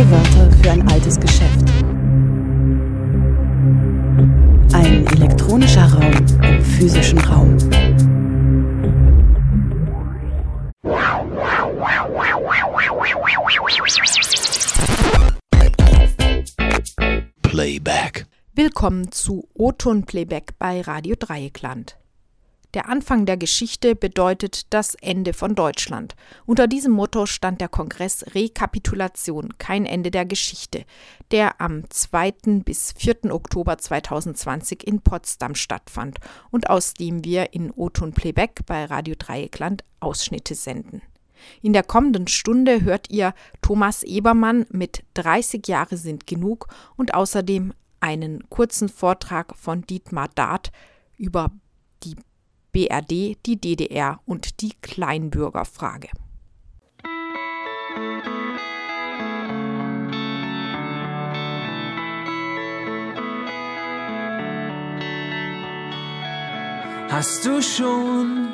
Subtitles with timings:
[0.00, 1.68] Neue Wörter für ein altes Geschäft.
[4.72, 6.12] Ein elektronischer Raum
[6.42, 7.58] im physischen Raum.
[17.42, 18.26] Playback.
[18.54, 21.98] Willkommen zu O-Ton Playback bei Radio Dreieckland.
[22.72, 26.14] Der Anfang der Geschichte bedeutet das Ende von Deutschland.
[26.46, 30.84] Unter diesem Motto stand der Kongress Rekapitulation, kein Ende der Geschichte,
[31.32, 32.62] der am 2.
[32.64, 33.34] bis 4.
[33.34, 36.18] Oktober 2020 in Potsdam stattfand
[36.52, 41.02] und aus dem wir in O-Ton Playback bei Radio Dreieckland Ausschnitte senden.
[41.62, 47.72] In der kommenden Stunde hört ihr Thomas Ebermann mit 30 Jahre sind genug und außerdem
[47.98, 50.70] einen kurzen Vortrag von Dietmar Dart
[51.16, 51.50] über
[52.72, 56.08] BRD, die DDR und die Kleinbürgerfrage.
[67.10, 68.48] Hast du schon,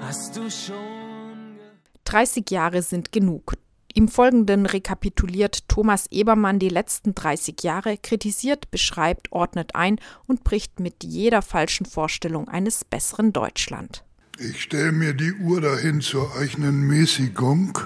[0.00, 1.58] hast du schon.
[2.04, 3.54] 30 Jahre sind genug.
[3.96, 10.80] Im Folgenden rekapituliert Thomas Ebermann die letzten 30 Jahre, kritisiert, beschreibt, ordnet ein und bricht
[10.80, 14.04] mit jeder falschen Vorstellung eines besseren Deutschland.
[14.38, 17.78] Ich stelle mir die Uhr dahin zur eigenen Mäßigung,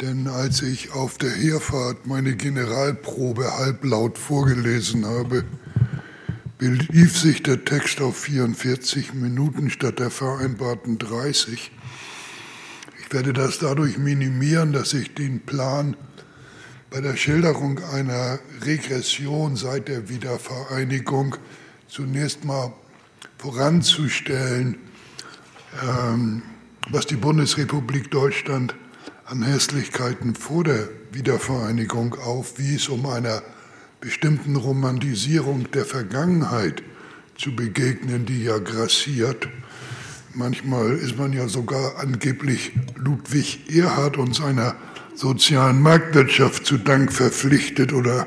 [0.00, 5.44] denn als ich auf der Herfahrt meine Generalprobe halblaut vorgelesen habe,
[6.58, 11.70] belief sich der Text auf 44 Minuten statt der vereinbarten 30
[13.12, 15.96] werde das dadurch minimieren, dass ich den Plan
[16.90, 21.36] bei der Schilderung einer Regression seit der Wiedervereinigung
[21.88, 22.72] zunächst mal
[23.38, 24.78] voranzustellen,
[25.82, 26.42] ähm,
[26.90, 28.74] was die Bundesrepublik Deutschland
[29.24, 33.42] an Hässlichkeiten vor der Wiedervereinigung aufwies, um einer
[34.00, 36.82] bestimmten Romantisierung der Vergangenheit
[37.36, 39.48] zu begegnen, die ja grassiert
[40.36, 44.74] Manchmal ist man ja sogar angeblich Ludwig Erhard und seiner
[45.14, 48.26] sozialen Marktwirtschaft zu Dank verpflichtet oder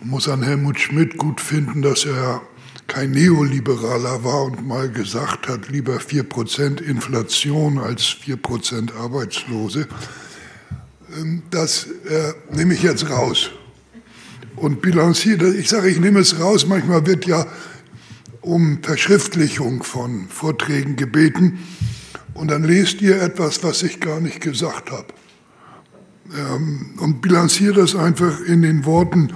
[0.00, 2.40] muss an Helmut Schmidt gut finden, dass er
[2.86, 9.86] kein Neoliberaler war und mal gesagt hat, lieber 4% Inflation als 4% Arbeitslose.
[11.14, 13.50] Ähm, das äh, nehme ich jetzt raus
[14.56, 15.54] und bilanziere.
[15.54, 16.66] Ich sage, ich nehme es raus.
[16.66, 17.46] Manchmal wird ja
[18.44, 21.58] um Verschriftlichung von Vorträgen gebeten
[22.34, 25.06] und dann lest ihr etwas, was ich gar nicht gesagt habe.
[26.36, 29.32] Ähm, und bilanziere das einfach in den Worten,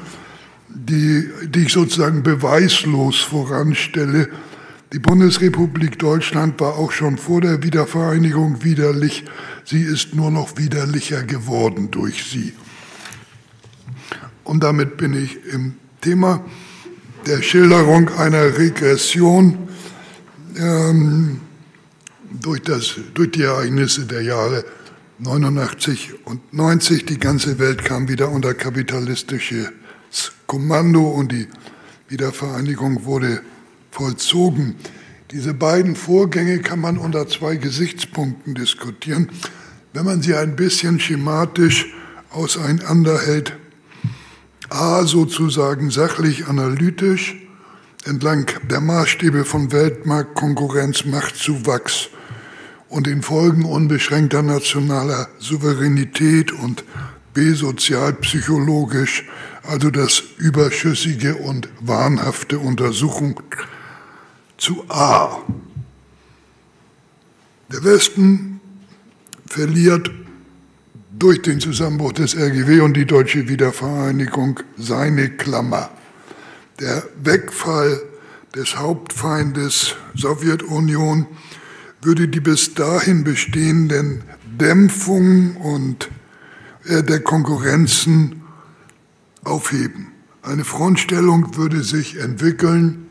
[0.68, 4.28] die, die ich sozusagen beweislos voranstelle.
[4.92, 9.24] Die Bundesrepublik Deutschland war auch schon vor der Wiedervereinigung widerlich.
[9.64, 12.52] Sie ist nur noch widerlicher geworden durch sie.
[14.44, 16.44] Und damit bin ich im Thema
[17.26, 19.68] der Schilderung einer Regression
[20.56, 21.40] ähm,
[22.40, 24.64] durch, das, durch die Ereignisse der Jahre
[25.18, 27.06] 89 und 90.
[27.06, 29.70] Die ganze Welt kam wieder unter kapitalistisches
[30.46, 31.48] Kommando und die
[32.08, 33.42] Wiedervereinigung wurde
[33.90, 34.76] vollzogen.
[35.30, 39.30] Diese beiden Vorgänge kann man unter zwei Gesichtspunkten diskutieren.
[39.92, 41.86] Wenn man sie ein bisschen schematisch
[42.30, 43.54] auseinanderhält,
[44.70, 47.36] A sozusagen sachlich analytisch
[48.04, 52.10] entlang der Maßstäbe von Weltmarktkonkurrenz, Machtzuwachs
[52.88, 56.84] und den Folgen unbeschränkter nationaler Souveränität und
[57.32, 59.24] B sozialpsychologisch,
[59.62, 63.40] also das überschüssige und wahnhafte Untersuchung
[64.58, 65.38] zu A.
[67.72, 68.60] Der Westen
[69.46, 70.10] verliert
[71.18, 75.90] durch den Zusammenbruch des RGW und die deutsche Wiedervereinigung seine Klammer.
[76.78, 78.00] Der Wegfall
[78.54, 81.26] des Hauptfeindes Sowjetunion
[82.02, 84.22] würde die bis dahin bestehenden
[84.60, 86.08] Dämpfungen und
[86.84, 88.42] äh, der Konkurrenzen
[89.44, 90.12] aufheben.
[90.42, 93.08] Eine Frontstellung würde sich entwickeln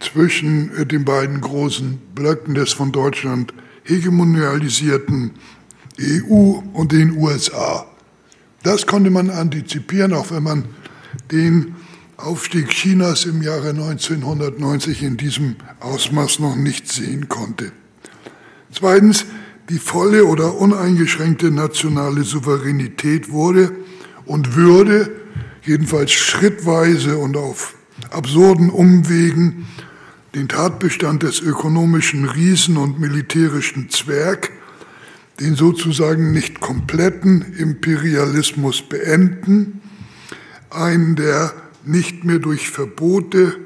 [0.00, 3.54] zwischen äh, den beiden großen Blöcken des von Deutschland
[3.84, 5.32] hegemonialisierten
[6.00, 7.86] EU und den USA.
[8.62, 10.64] Das konnte man antizipieren, auch wenn man
[11.30, 11.76] den
[12.16, 17.72] Aufstieg Chinas im Jahre 1990 in diesem Ausmaß noch nicht sehen konnte.
[18.72, 19.24] Zweitens,
[19.70, 23.72] die volle oder uneingeschränkte nationale Souveränität wurde
[24.26, 25.10] und würde,
[25.62, 27.74] jedenfalls schrittweise und auf
[28.10, 29.66] absurden Umwegen,
[30.34, 34.52] den Tatbestand des ökonomischen Riesen und militärischen Zwerg
[35.40, 39.80] den sozusagen nicht kompletten Imperialismus beenden,
[40.68, 41.52] einen, der
[41.84, 43.56] nicht mehr durch Verbote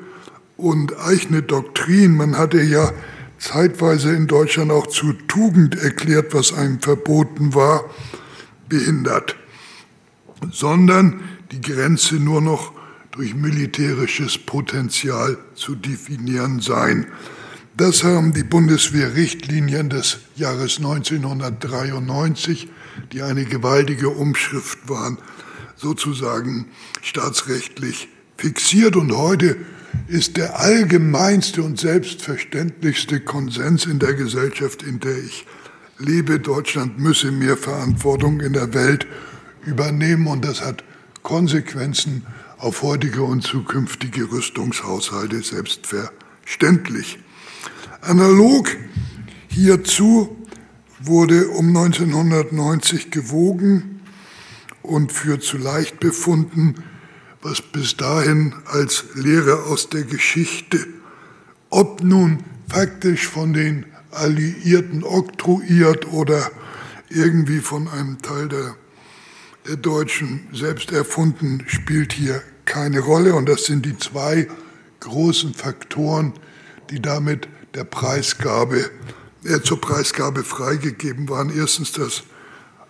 [0.57, 2.93] und eigene Doktrin, man hatte ja
[3.39, 7.85] zeitweise in Deutschland auch zu Tugend erklärt, was einem verboten war,
[8.69, 9.37] behindert,
[10.51, 11.21] sondern
[11.53, 12.73] die Grenze nur noch
[13.11, 17.07] durch militärisches Potenzial zu definieren sein.
[17.77, 22.69] Das haben die Bundeswehrrichtlinien des Jahres 1993,
[23.11, 25.19] die eine gewaltige Umschrift waren,
[25.75, 26.67] sozusagen
[27.03, 28.07] staatsrechtlich
[28.37, 28.95] fixiert.
[28.95, 29.57] Und heute
[30.07, 35.45] ist der allgemeinste und selbstverständlichste Konsens in der Gesellschaft, in der ich
[35.99, 39.09] lebe, Deutschland müsse mehr Verantwortung in der Welt
[39.67, 40.29] übernehmen.
[40.29, 40.85] Und das hat
[41.25, 42.25] Konsequenzen
[42.57, 47.19] auf heutige und zukünftige Rüstungshaushalte selbstverständlich.
[48.07, 48.69] Analog
[49.49, 50.37] hierzu
[51.01, 54.01] wurde um 1990 gewogen
[54.83, 56.75] und für zu leicht befunden,
[57.41, 60.87] was bis dahin als Lehre aus der Geschichte,
[61.71, 66.51] ob nun faktisch von den Alliierten oktroyiert oder
[67.09, 68.77] irgendwie von einem Teil der,
[69.67, 73.35] der Deutschen selbst erfunden, spielt hier keine Rolle.
[73.35, 74.47] Und das sind die zwei
[75.01, 76.35] großen Faktoren,
[76.91, 78.91] die damit der Preisgabe,
[79.45, 81.53] äh, zur Preisgabe freigegeben waren.
[81.55, 82.23] Erstens das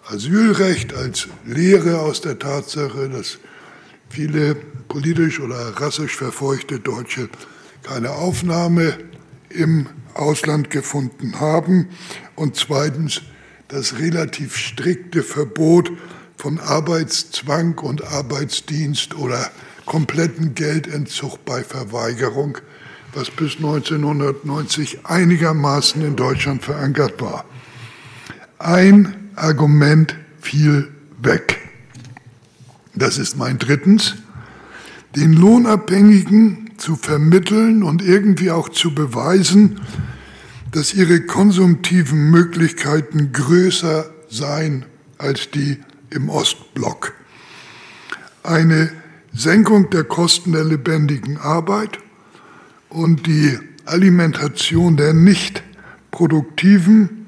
[0.07, 3.39] Asylrecht als Lehre aus der Tatsache, dass
[4.11, 4.55] viele
[4.89, 7.29] politisch oder rassisch verfeuchte Deutsche
[7.83, 8.99] keine Aufnahme
[9.49, 11.89] im Ausland gefunden haben.
[12.37, 13.23] Und zweitens
[13.69, 15.91] das relativ strikte Verbot
[16.37, 19.51] von Arbeitszwang und Arbeitsdienst oder
[19.87, 22.59] kompletten Geldentzug bei Verweigerung,
[23.15, 27.45] was bis 1990 einigermaßen in Deutschland verankert war.
[28.59, 30.89] Ein Argument fiel
[31.21, 31.61] weg.
[32.95, 34.15] Das ist mein drittens,
[35.17, 39.81] den Lohnabhängigen zu vermitteln und irgendwie auch zu beweisen,
[40.73, 44.85] dass ihre konsumtiven Möglichkeiten größer seien
[45.19, 45.79] als die
[46.11, 47.13] im Ostblock.
[48.43, 48.91] Eine
[49.33, 51.99] Senkung der Kosten der lebendigen Arbeit
[52.95, 55.63] und die Alimentation der nicht
[56.11, 57.27] produktiven,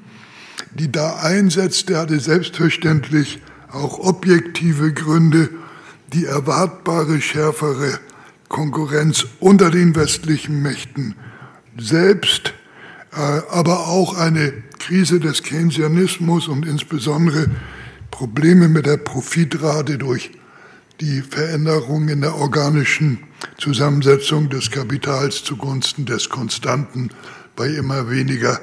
[0.73, 3.41] die da einsetzt, der hatte selbstverständlich
[3.71, 5.49] auch objektive Gründe,
[6.13, 7.99] die erwartbare schärfere
[8.47, 11.15] Konkurrenz unter den westlichen Mächten
[11.77, 12.53] selbst,
[13.11, 17.47] äh, aber auch eine Krise des Keynesianismus und insbesondere
[18.09, 20.31] Probleme mit der Profitrate durch
[20.99, 23.19] die Veränderung in der organischen
[23.57, 27.09] Zusammensetzung des Kapitals zugunsten des Konstanten
[27.55, 28.59] bei immer weniger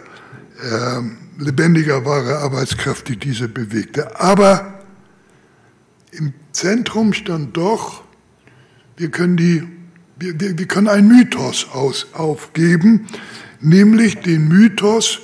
[0.60, 1.00] äh,
[1.38, 4.20] lebendiger wahrer Arbeitskraft, die diese bewegte.
[4.20, 4.80] Aber
[6.12, 8.02] im Zentrum stand doch,
[8.96, 9.62] wir können, die,
[10.16, 13.06] wir, wir können einen Mythos aus, aufgeben,
[13.60, 15.20] nämlich den Mythos,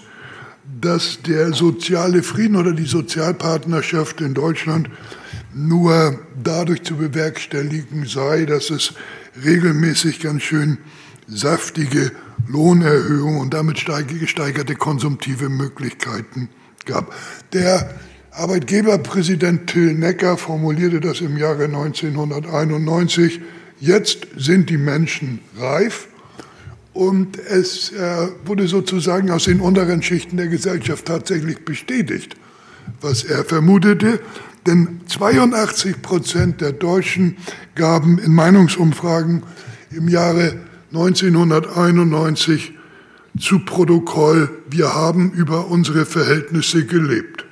[0.80, 4.88] dass der soziale Frieden oder die Sozialpartnerschaft in Deutschland
[5.54, 8.94] nur dadurch zu bewerkstelligen sei, dass es
[9.44, 10.78] regelmäßig ganz schön
[11.26, 12.12] saftige
[12.48, 13.84] Lohnerhöhungen und damit
[14.18, 16.48] gesteigerte konsumtive Möglichkeiten
[16.84, 17.14] gab.
[17.52, 17.94] Der
[18.32, 23.40] Arbeitgeberpräsident Till Necker formulierte das im Jahre 1991.
[23.80, 26.08] Jetzt sind die Menschen reif
[26.92, 32.36] und es äh, wurde sozusagen aus den unteren Schichten der Gesellschaft tatsächlich bestätigt,
[33.00, 34.20] was er vermutete.
[34.66, 37.36] Denn 82 Prozent der Deutschen
[37.74, 39.42] gaben in Meinungsumfragen
[39.90, 40.54] im Jahre
[40.92, 42.74] 1991
[43.38, 47.46] zu Protokoll, wir haben über unsere Verhältnisse gelebt.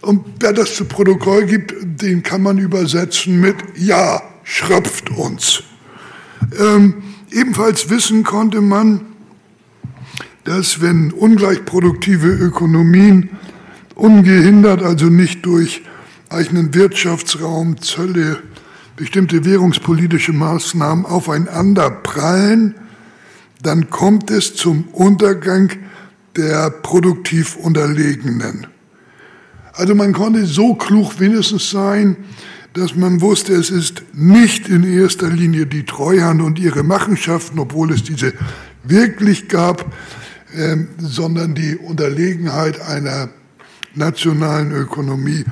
[0.00, 5.62] Und wer das zu Protokoll gibt, den kann man übersetzen mit Ja, schröpft uns.
[6.58, 9.00] Ähm, ebenfalls wissen konnte man,
[10.44, 13.30] dass wenn ungleich produktive Ökonomien
[13.94, 15.82] ungehindert, also nicht durch
[16.30, 18.42] eigenen Wirtschaftsraum, Zölle,
[18.96, 22.74] bestimmte währungspolitische Maßnahmen aufeinander prallen,
[23.62, 25.70] dann kommt es zum Untergang
[26.36, 28.66] der produktiv Unterlegenen.
[29.72, 32.16] Also man konnte so klug wenigstens sein,
[32.74, 37.92] dass man wusste, es ist nicht in erster Linie die Treuhand und ihre Machenschaften, obwohl
[37.92, 38.32] es diese
[38.84, 39.92] wirklich gab,
[40.54, 43.28] äh, sondern die Unterlegenheit einer
[43.94, 45.44] nationalen Ökonomie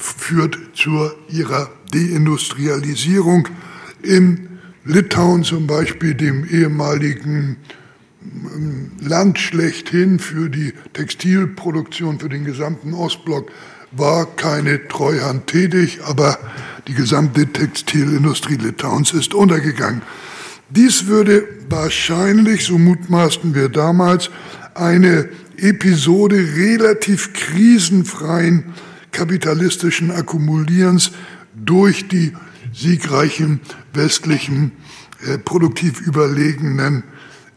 [0.00, 3.48] führt zu ihrer Deindustrialisierung.
[4.02, 4.48] In
[4.84, 7.58] Litauen zum Beispiel, dem ehemaligen
[9.00, 13.50] Land schlechthin für die Textilproduktion für den gesamten Ostblock
[13.92, 16.38] war keine Treuhand tätig, aber
[16.86, 20.02] die gesamte Textilindustrie Litauens ist untergegangen.
[20.70, 24.30] Dies würde wahrscheinlich, so mutmaßten wir damals,
[24.74, 28.64] eine Episode relativ krisenfreien
[29.12, 31.12] kapitalistischen Akkumulierens
[31.54, 32.32] durch die
[32.72, 33.60] siegreichen
[33.92, 34.72] westlichen
[35.26, 37.04] äh, produktiv überlegenen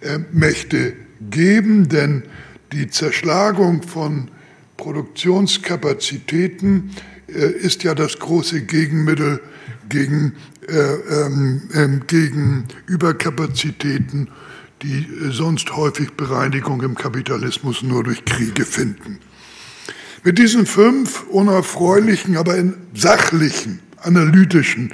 [0.02, 0.94] äh, Mächte
[1.30, 2.24] geben, denn
[2.72, 4.32] die Zerschlagung von
[4.78, 6.92] Produktionskapazitäten
[7.28, 9.42] äh, ist ja das große Gegenmittel
[9.90, 10.36] gegen,
[10.68, 14.30] äh, ähm, ähm, gegen Überkapazitäten,
[14.82, 19.20] die äh, sonst häufig Bereinigung im Kapitalismus nur durch Kriege finden.
[20.26, 24.94] Mit diesen fünf unerfreulichen, aber in sachlichen, analytischen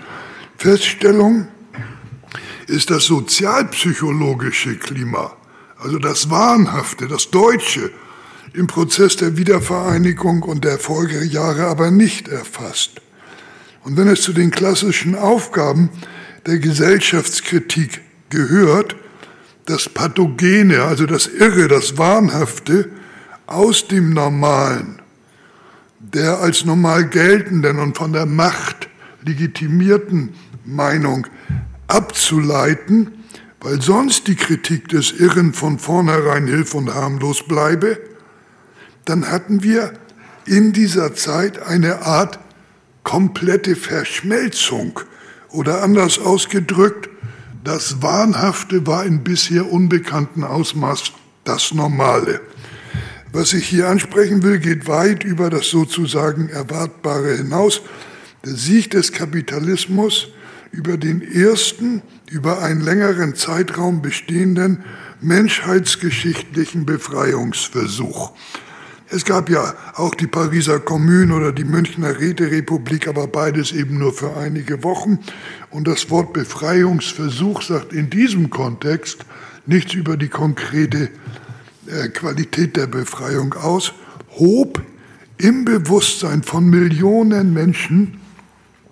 [0.57, 1.47] Feststellungen
[2.65, 5.35] ist das sozialpsychologische Klima,
[5.77, 7.91] also das Wahnhafte, das Deutsche,
[8.53, 13.01] im Prozess der Wiedervereinigung und der Folgejahre aber nicht erfasst.
[13.83, 15.89] Und wenn es zu den klassischen Aufgaben
[16.47, 18.95] der Gesellschaftskritik gehört,
[19.67, 22.89] das Pathogene, also das Irre, das Wahnhafte
[23.45, 24.98] aus dem Normalen,
[26.13, 28.89] der als normal geltenden und von der Macht
[29.23, 30.33] legitimierten
[30.65, 31.27] Meinung
[31.87, 33.11] abzuleiten,
[33.61, 37.99] weil sonst die Kritik des Irren von vornherein hilf- und harmlos bleibe,
[39.05, 39.93] dann hatten wir
[40.45, 42.39] in dieser Zeit eine Art
[43.03, 44.99] komplette Verschmelzung
[45.49, 47.09] oder anders ausgedrückt,
[47.63, 51.11] das Wahnhafte war in bisher unbekannten Ausmaß
[51.43, 52.41] das Normale.
[53.31, 57.81] Was ich hier ansprechen will, geht weit über das sozusagen Erwartbare hinaus.
[58.43, 60.29] Der Sieg des Kapitalismus
[60.71, 64.83] über den ersten, über einen längeren Zeitraum bestehenden
[65.21, 68.31] menschheitsgeschichtlichen Befreiungsversuch.
[69.11, 74.13] Es gab ja auch die Pariser Kommune oder die Münchner Räterepublik, aber beides eben nur
[74.13, 75.19] für einige Wochen.
[75.69, 79.25] Und das Wort Befreiungsversuch sagt in diesem Kontext
[79.67, 81.09] nichts über die konkrete
[82.13, 83.93] Qualität der Befreiung aus,
[84.37, 84.81] hob
[85.37, 88.19] im Bewusstsein von Millionen Menschen,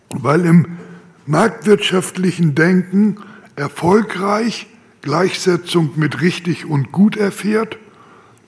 [0.09, 0.77] weil im
[1.25, 3.17] marktwirtschaftlichen Denken
[3.55, 4.67] erfolgreich
[5.01, 7.77] Gleichsetzung mit richtig und gut erfährt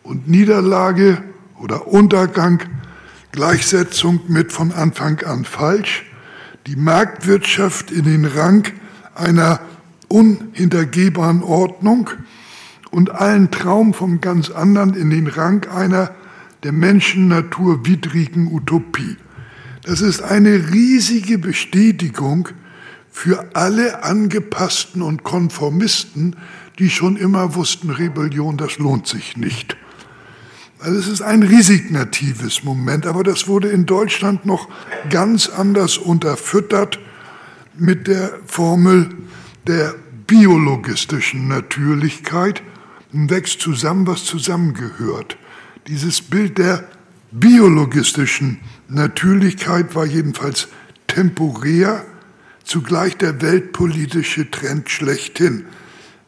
[0.04, 1.24] und Niederlage
[1.60, 2.64] oder Untergang,
[3.32, 6.06] Gleichsetzung mit von Anfang an falsch,
[6.68, 8.68] die Marktwirtschaft in den Rang
[9.14, 9.60] einer
[10.08, 12.10] unhintergehbaren Ordnung
[12.92, 16.12] und allen Traum vom ganz anderen in den Rang einer
[16.64, 19.18] der Menschennatur widrigen Utopie.
[19.84, 22.50] Das ist eine riesige Bestätigung
[23.12, 26.36] für alle Angepassten und Konformisten,
[26.78, 29.76] die schon immer wussten, Rebellion, das lohnt sich nicht.
[30.80, 34.70] Also es ist ein resignatives Moment, aber das wurde in Deutschland noch
[35.10, 37.00] ganz anders unterfüttert
[37.78, 39.10] mit der Formel
[39.68, 42.62] der biologistischen Natürlichkeit.
[43.12, 45.38] Wächst zusammen, was zusammengehört.
[45.88, 46.88] Dieses Bild der
[47.32, 50.68] biologistischen Natürlichkeit war jedenfalls
[51.08, 52.06] temporär,
[52.64, 55.66] zugleich der weltpolitische Trend schlechthin.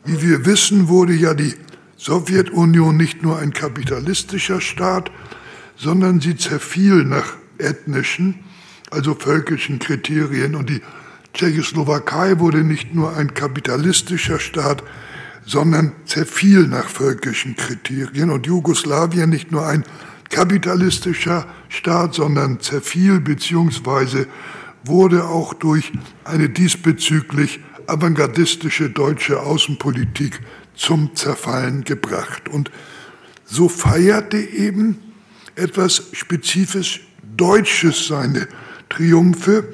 [0.03, 1.53] Wie wir wissen, wurde ja die
[1.97, 5.11] Sowjetunion nicht nur ein kapitalistischer Staat,
[5.77, 8.39] sondern sie zerfiel nach ethnischen,
[8.89, 10.55] also völkischen Kriterien.
[10.55, 10.81] Und die
[11.35, 14.83] Tschechoslowakei wurde nicht nur ein kapitalistischer Staat,
[15.45, 18.29] sondern zerfiel nach völkischen Kriterien.
[18.29, 19.83] Und Jugoslawien nicht nur ein
[20.29, 24.25] kapitalistischer Staat, sondern zerfiel bzw.
[24.85, 25.91] wurde auch durch
[26.23, 30.39] eine diesbezüglich avantgardistische deutsche Außenpolitik
[30.75, 32.47] zum Zerfallen gebracht.
[32.49, 32.71] Und
[33.45, 34.97] so feierte eben
[35.55, 38.47] etwas spezifisch Deutsches seine
[38.89, 39.73] Triumphe,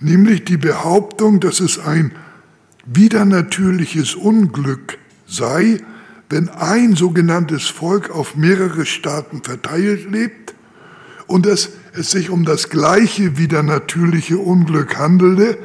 [0.00, 2.12] nämlich die Behauptung, dass es ein
[2.86, 5.78] widernatürliches Unglück sei,
[6.28, 10.54] wenn ein sogenanntes Volk auf mehrere Staaten verteilt lebt
[11.26, 15.58] und dass es sich um das gleiche widernatürliche Unglück handelte,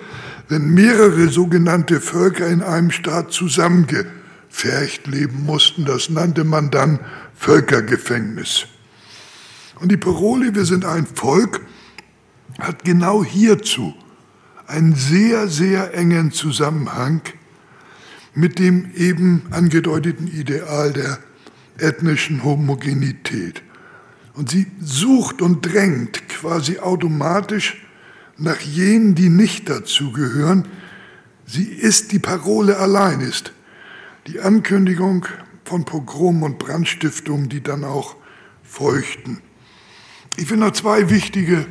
[0.50, 4.18] wenn mehrere sogenannte Völker in einem Staat zusammengehören
[4.50, 5.86] Pfercht leben mussten.
[5.86, 7.00] Das nannte man dann
[7.36, 8.66] Völkergefängnis.
[9.80, 11.62] Und die Parole, wir sind ein Volk,
[12.60, 13.94] hat genau hierzu
[14.68, 17.22] einen sehr, sehr engen Zusammenhang
[18.36, 21.20] mit dem eben angedeuteten Ideal der
[21.80, 23.64] ethnischen Homogenität.
[24.34, 27.84] Und sie sucht und drängt quasi automatisch
[28.38, 30.68] nach jenen, die nicht dazugehören.
[31.46, 33.54] Sie ist die Parole allein, ist
[34.28, 35.26] die Ankündigung
[35.64, 38.16] von Pogrom und Brandstiftungen, die dann auch
[38.62, 39.42] feuchten.
[40.36, 41.66] Ich will noch zwei wichtige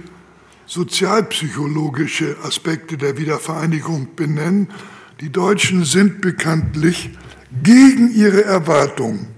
[0.66, 4.68] sozialpsychologische Aspekte der Wiedervereinigung benennen.
[5.20, 7.10] Die Deutschen sind bekanntlich
[7.62, 9.28] gegen ihre Erwartungen.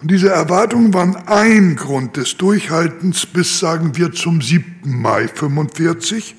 [0.00, 4.80] Und diese Erwartungen waren ein Grund des Durchhaltens bis, sagen wir, zum 7.
[4.84, 6.34] Mai 1945.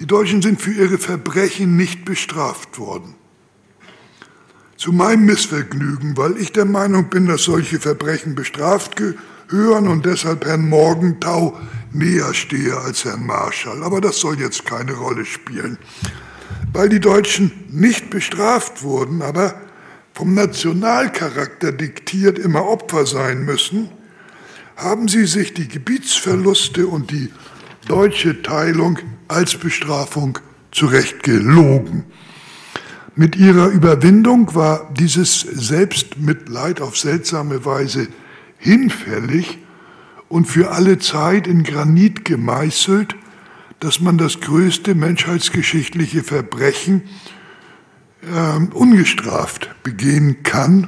[0.00, 3.14] Die Deutschen sind für ihre Verbrechen nicht bestraft worden.
[4.76, 9.18] Zu meinem Missvergnügen, weil ich der Meinung bin, dass solche Verbrechen bestraft gehören
[9.52, 11.58] und deshalb Herrn Morgenthau
[11.92, 13.82] näher stehe als Herrn Marschall.
[13.82, 15.78] Aber das soll jetzt keine Rolle spielen.
[16.72, 19.54] Weil die Deutschen nicht bestraft wurden, aber
[20.14, 23.90] vom Nationalcharakter diktiert immer Opfer sein müssen,
[24.76, 27.30] haben sie sich die Gebietsverluste und die
[27.88, 30.38] deutsche Teilung als Bestrafung
[30.70, 32.04] zurechtgelogen.
[33.14, 38.08] Mit ihrer Überwindung war dieses Selbstmitleid auf seltsame Weise
[38.62, 39.58] hinfällig
[40.28, 43.16] und für alle Zeit in Granit gemeißelt,
[43.80, 47.02] dass man das größte menschheitsgeschichtliche Verbrechen
[48.22, 50.86] äh, ungestraft begehen kann,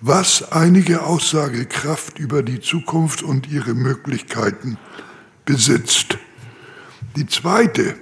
[0.00, 4.78] was einige Aussagekraft über die Zukunft und ihre Möglichkeiten
[5.44, 6.16] besitzt.
[7.16, 7.96] Die zweite,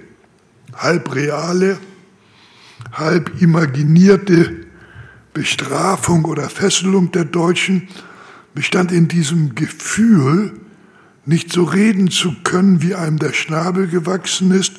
[0.75, 1.79] halb reale,
[2.93, 4.67] halb imaginierte
[5.33, 7.87] Bestrafung oder Fesselung der Deutschen
[8.53, 10.53] bestand in diesem Gefühl,
[11.25, 14.73] nicht so reden zu können, wie einem der Schnabel gewachsen ist,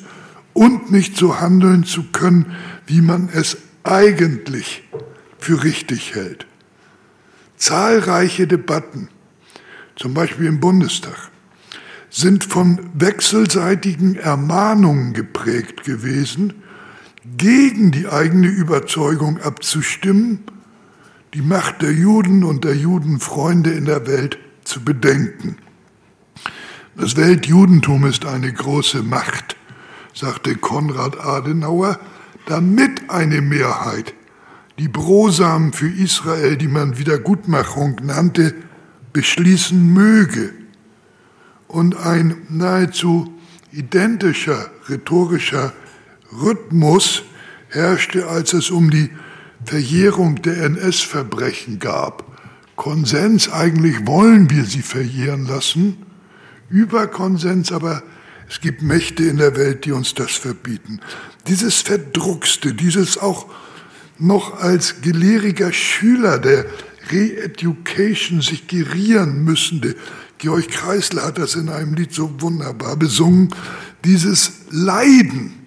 [0.53, 4.83] und nicht so handeln zu können, wie man es eigentlich
[5.39, 6.45] für richtig hält.
[7.55, 9.07] Zahlreiche Debatten,
[9.95, 11.29] zum Beispiel im Bundestag,
[12.09, 16.55] sind von wechselseitigen Ermahnungen geprägt gewesen,
[17.37, 20.39] gegen die eigene Überzeugung abzustimmen,
[21.33, 25.57] die Macht der Juden und der Judenfreunde in der Welt zu bedenken.
[26.95, 29.55] Das Weltjudentum ist eine große Macht,
[30.13, 31.99] sagte Konrad Adenauer,
[32.47, 34.13] damit eine Mehrheit
[34.77, 38.55] die Brosamen für Israel, die man Wiedergutmachung nannte,
[39.13, 40.53] beschließen möge.
[41.67, 43.31] Und ein nahezu
[43.71, 45.73] identischer rhetorischer
[46.33, 47.23] Rhythmus
[47.69, 49.11] herrschte, als es um die
[49.65, 52.25] Verjährung der NS-Verbrechen gab.
[52.75, 55.97] Konsens, eigentlich wollen wir sie verjähren lassen,
[56.69, 58.01] Überkonsens, aber
[58.49, 60.99] es gibt Mächte in der Welt, die uns das verbieten.
[61.47, 63.45] Dieses Verdruckste, dieses auch
[64.17, 66.65] noch als gelehriger Schüler der
[67.11, 69.95] Re-Education sich gerieren müssende,
[70.37, 73.53] Georg Kreisler hat das in einem Lied so wunderbar besungen,
[74.03, 75.60] dieses Leiden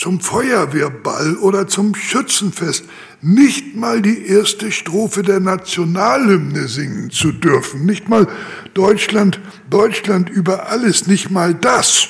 [0.00, 2.86] zum Feuerwehrball oder zum Schützenfest
[3.20, 8.26] nicht mal die erste Strophe der Nationalhymne singen zu dürfen, nicht mal
[8.72, 12.08] Deutschland, Deutschland über alles, nicht mal das.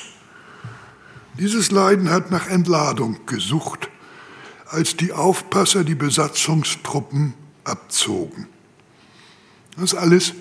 [1.37, 3.89] Dieses Leiden hat nach Entladung gesucht,
[4.67, 7.33] als die Aufpasser die Besatzungstruppen
[7.65, 8.47] abzogen.
[9.77, 10.31] Das alles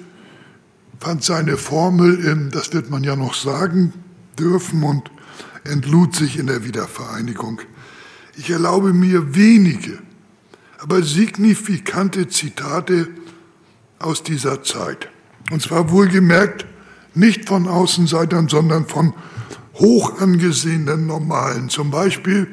[1.00, 3.92] fand seine Formel in, das wird man ja noch sagen
[4.38, 5.10] dürfen und
[5.64, 7.60] entlud sich in der Wiedervereinigung.
[8.36, 9.98] Ich erlaube mir wenige,
[10.78, 13.08] aber signifikante Zitate
[13.98, 15.08] aus dieser Zeit.
[15.50, 16.66] Und zwar wohlgemerkt
[17.14, 19.14] nicht von Außenseitern, sondern von
[19.74, 21.68] hoch angesehenen Normalen.
[21.68, 22.48] Zum Beispiel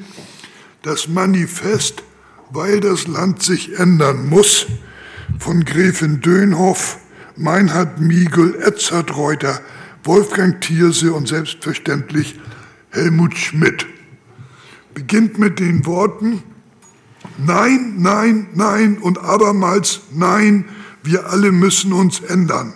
[0.82, 2.04] das Manifest,
[2.50, 4.66] weil das Land sich ändern muss,
[5.40, 6.98] von Gräfin Dönhoff,
[7.36, 9.62] Meinhard Miegel, Edzard Reuter,
[10.04, 12.40] Wolfgang Thierse und selbstverständlich
[12.98, 13.86] Helmut Schmidt.
[14.96, 16.42] Beginnt mit den Worten,
[17.38, 20.66] Nein, nein, nein und abermals Nein,
[21.04, 22.74] wir alle müssen uns ändern.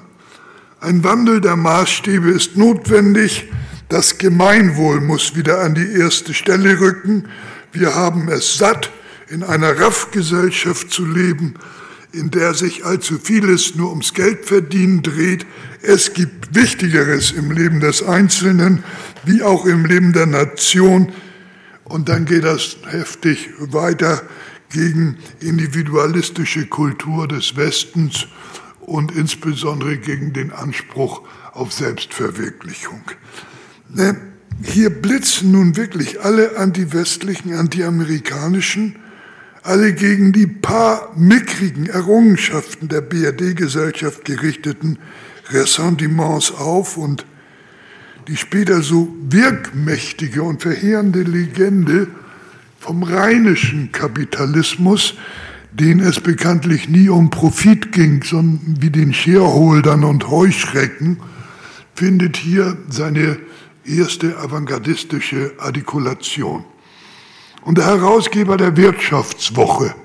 [0.80, 3.50] Ein Wandel der Maßstäbe ist notwendig,
[3.90, 7.28] das Gemeinwohl muss wieder an die erste Stelle rücken.
[7.72, 8.92] Wir haben es satt,
[9.28, 11.56] in einer Raffgesellschaft zu leben,
[12.12, 15.45] in der sich allzu vieles nur ums Geldverdienen dreht.
[15.82, 18.84] Es gibt Wichtigeres im Leben des Einzelnen
[19.24, 21.12] wie auch im Leben der Nation.
[21.84, 24.21] Und dann geht das heftig weiter
[24.71, 28.28] gegen individualistische Kultur des Westens
[28.80, 31.21] und insbesondere gegen den Anspruch
[31.54, 33.04] auf Selbstverwirklichung.
[33.89, 34.17] Ne,
[34.63, 38.95] hier blitzen nun wirklich alle antiwestlichen, antiamerikanischen,
[39.63, 44.97] alle gegen die paar mickrigen Errungenschaften der BRD-Gesellschaft gerichteten
[45.52, 47.26] Ressentiments auf und
[48.28, 52.08] die später so wirkmächtige und verheerende Legende
[52.80, 55.15] vom rheinischen Kapitalismus,
[55.71, 61.17] denen es bekanntlich nie um Profit ging, sondern wie den Shareholdern und Heuschrecken,
[61.93, 63.38] findet hier seine
[63.86, 66.65] erste avantgardistische Artikulation.
[67.62, 69.95] Und der Herausgeber der Wirtschaftswoche,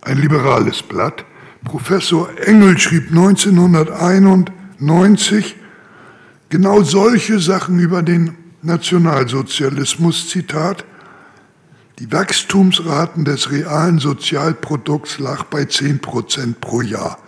[0.00, 1.24] ein liberales Blatt,
[1.64, 5.56] Professor Engel schrieb 1991
[6.48, 10.86] genau solche Sachen über den Nationalsozialismus, Zitat,
[11.98, 17.18] die Wachstumsraten des realen Sozialprodukts lag bei 10 Prozent pro Jahr.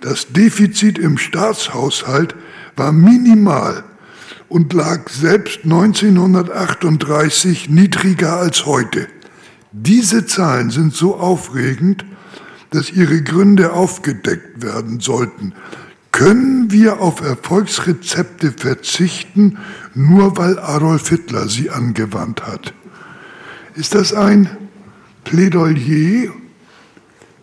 [0.00, 2.34] Das Defizit im Staatshaushalt
[2.76, 3.84] war minimal
[4.54, 9.08] und lag selbst 1938 niedriger als heute.
[9.72, 12.04] Diese Zahlen sind so aufregend,
[12.70, 15.54] dass ihre Gründe aufgedeckt werden sollten.
[16.12, 19.58] Können wir auf Erfolgsrezepte verzichten,
[19.92, 22.74] nur weil Adolf Hitler sie angewandt hat?
[23.74, 24.48] Ist das ein
[25.24, 26.32] Plädoyer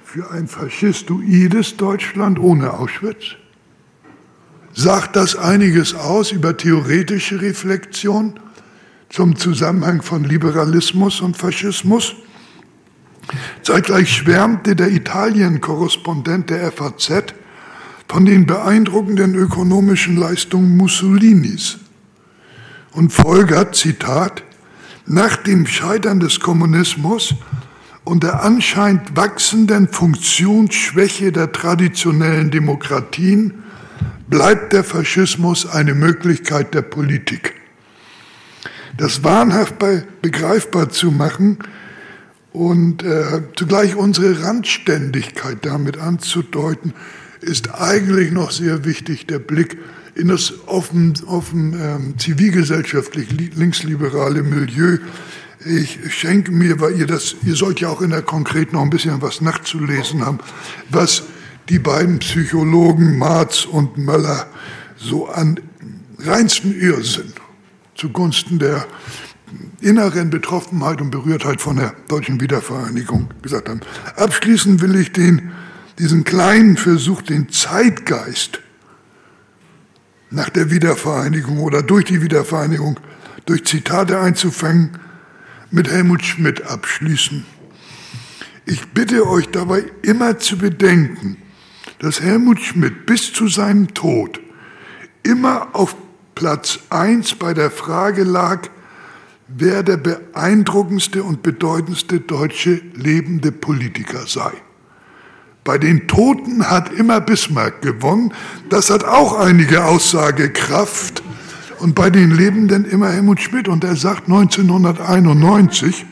[0.05, 3.35] für ein faschistoides Deutschland ohne Auschwitz?
[4.73, 8.39] Sagt das einiges aus über theoretische Reflexion
[9.09, 12.15] zum Zusammenhang von Liberalismus und Faschismus?
[13.63, 17.33] Zeitgleich schwärmte der Italien-Korrespondent der FAZ
[18.07, 21.77] von den beeindruckenden ökonomischen Leistungen Mussolinis
[22.91, 24.43] und folgert, Zitat,
[25.05, 27.35] nach dem Scheitern des Kommunismus
[28.03, 33.63] und der anscheinend wachsenden Funktionsschwäche der traditionellen Demokratien
[34.29, 37.53] bleibt der Faschismus eine Möglichkeit der Politik.
[38.97, 39.75] Das wahnhaft
[40.21, 41.59] begreifbar zu machen
[42.53, 46.93] und äh, zugleich unsere Randständigkeit damit anzudeuten,
[47.41, 49.77] ist eigentlich noch sehr wichtig, der Blick
[50.15, 54.97] in das offen, offen ähm, zivilgesellschaftlich linksliberale Milieu.
[55.65, 58.89] Ich schenke mir, weil ihr das, ihr sollt ja auch in der Konkret noch ein
[58.89, 60.39] bisschen was nachzulesen haben,
[60.89, 61.23] was
[61.71, 64.45] die beiden Psychologen Marz und Möller
[64.97, 65.57] so an
[66.19, 67.31] reinsten Irrsinn
[67.95, 68.85] zugunsten der
[69.79, 73.79] inneren Betroffenheit und Berührtheit von der deutschen Wiedervereinigung gesagt haben.
[74.17, 75.51] Abschließend will ich den,
[75.97, 78.59] diesen kleinen Versuch, den Zeitgeist
[80.29, 82.99] nach der Wiedervereinigung oder durch die Wiedervereinigung
[83.45, 84.99] durch Zitate einzufangen,
[85.69, 87.45] mit Helmut Schmidt abschließen.
[88.65, 91.37] Ich bitte euch dabei immer zu bedenken,
[92.01, 94.41] dass Helmut Schmidt bis zu seinem Tod
[95.21, 95.95] immer auf
[96.33, 98.69] Platz 1 bei der Frage lag,
[99.47, 104.51] wer der beeindruckendste und bedeutendste deutsche lebende Politiker sei.
[105.63, 108.33] Bei den Toten hat immer Bismarck gewonnen.
[108.69, 111.21] Das hat auch einige Aussagekraft.
[111.77, 113.67] Und bei den Lebenden immer Helmut Schmidt.
[113.67, 116.07] Und er sagt 1991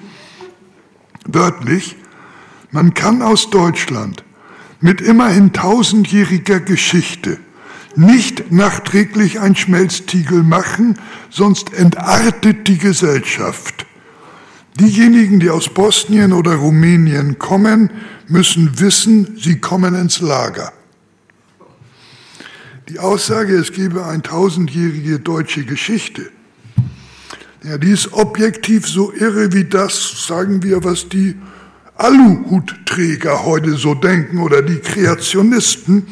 [1.25, 1.95] wörtlich,
[2.69, 4.23] man kann aus Deutschland
[4.81, 7.37] mit immerhin tausendjähriger Geschichte
[7.95, 10.97] nicht nachträglich ein Schmelztiegel machen,
[11.29, 13.85] sonst entartet die Gesellschaft.
[14.79, 17.89] Diejenigen, die aus Bosnien oder Rumänien kommen,
[18.27, 20.71] müssen wissen, sie kommen ins Lager.
[22.87, 26.31] Die Aussage, es gebe eine tausendjährige deutsche Geschichte,
[27.63, 31.35] ja, die ist objektiv so irre wie das, sagen wir, was die
[31.99, 36.07] Aluhutträger heute so denken oder die Kreationisten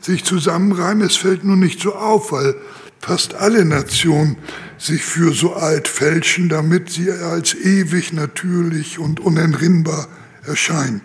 [0.00, 1.06] sich zusammenreimen.
[1.06, 2.54] Es fällt nur nicht so auf, weil
[3.00, 4.36] fast alle Nationen
[4.78, 10.08] sich für so alt fälschen, damit sie als ewig, natürlich und unentrinnbar
[10.46, 11.02] erscheinen.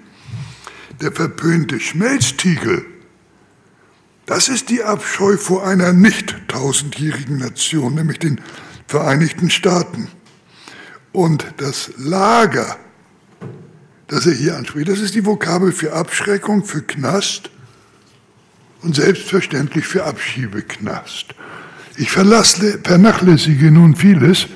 [1.02, 2.86] Der verpönte Schmelztiegel,
[4.26, 8.40] das ist die Abscheu vor einer nicht tausendjährigen Nation, nämlich den
[8.88, 10.08] Vereinigten Staaten.
[11.12, 12.78] Und das Lager,
[14.10, 17.50] das er hier anspricht, das ist die Vokabel für Abschreckung, für Knast
[18.82, 21.28] und selbstverständlich für Abschiebeknast.
[21.96, 24.48] Ich vernachlässige nun vieles,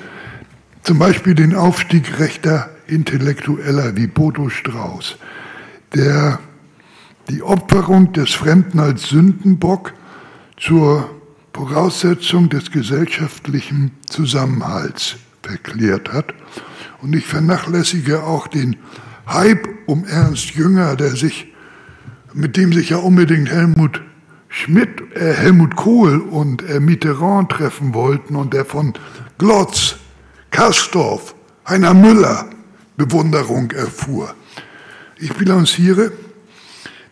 [0.82, 5.16] zum Beispiel den Aufstieg rechter Intellektueller wie Bodo Strauß,
[5.94, 6.40] der
[7.30, 9.94] die Opferung des Fremden als Sündenbock
[10.58, 11.08] zur
[11.52, 16.34] Voraussetzung des gesellschaftlichen Zusammenhalts verklärt hat.
[17.00, 18.76] Und ich vernachlässige auch den
[19.26, 21.52] Hype um Ernst Jünger, der sich,
[22.32, 24.00] mit dem sich ja unbedingt Helmut
[24.48, 28.92] Schmidt, äh, Helmut Kohl und äh, Mitterrand treffen wollten und der von
[29.36, 29.96] Glotz,
[30.50, 31.34] Kastorf,
[31.68, 32.50] Heiner Müller
[32.96, 34.32] Bewunderung erfuhr.
[35.18, 36.12] Ich bilanziere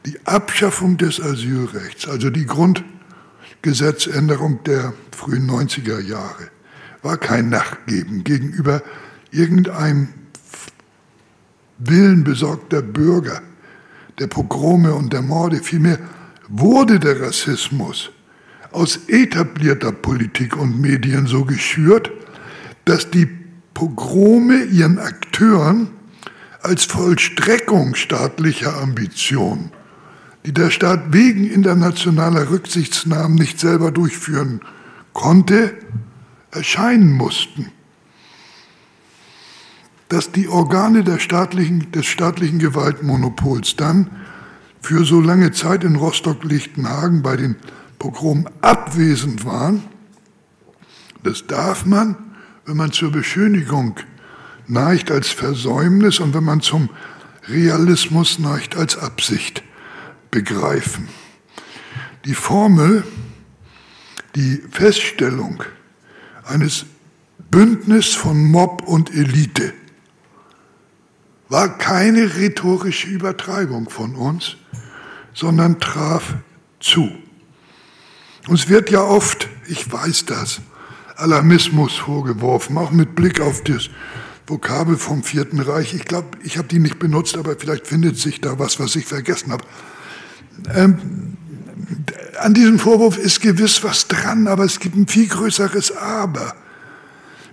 [0.06, 6.50] die Abschaffung des Asylrechts, also die Grundgesetzänderung der frühen 90er Jahre,
[7.02, 8.82] war kein Nachgeben gegenüber
[9.32, 10.10] irgendeinem
[11.84, 13.42] Willen besorgter Bürger,
[14.18, 15.56] der Pogrome und der Morde.
[15.56, 15.98] Vielmehr
[16.48, 18.10] wurde der Rassismus
[18.70, 22.10] aus etablierter Politik und Medien so geschürt,
[22.84, 23.28] dass die
[23.74, 25.88] Pogrome ihren Akteuren
[26.62, 29.72] als Vollstreckung staatlicher Ambitionen,
[30.46, 34.60] die der Staat wegen internationaler Rücksichtsnahmen nicht selber durchführen
[35.12, 35.74] konnte,
[36.50, 37.72] erscheinen mussten.
[40.12, 44.10] Dass die Organe staatlichen, des staatlichen Gewaltmonopols dann
[44.82, 47.56] für so lange Zeit in Rostock-Lichtenhagen bei den
[47.98, 49.82] Pogromen abwesend waren,
[51.22, 52.16] das darf man,
[52.66, 54.00] wenn man zur Beschönigung
[54.66, 56.90] neigt, als Versäumnis und wenn man zum
[57.48, 59.62] Realismus neigt, als Absicht
[60.30, 61.08] begreifen.
[62.26, 63.02] Die Formel,
[64.34, 65.64] die Feststellung
[66.44, 66.84] eines
[67.50, 69.72] Bündnis von Mob und Elite
[71.52, 74.56] war keine rhetorische Übertreibung von uns,
[75.34, 76.36] sondern traf
[76.80, 77.10] zu.
[78.48, 80.62] Uns wird ja oft, ich weiß das,
[81.14, 83.90] Alarmismus vorgeworfen, auch mit Blick auf das
[84.46, 85.92] Vokabel vom Vierten Reich.
[85.92, 89.04] Ich glaube, ich habe die nicht benutzt, aber vielleicht findet sich da was, was ich
[89.04, 89.64] vergessen habe.
[90.74, 91.36] Ähm,
[92.40, 96.54] an diesem Vorwurf ist gewiss was dran, aber es gibt ein viel größeres Aber.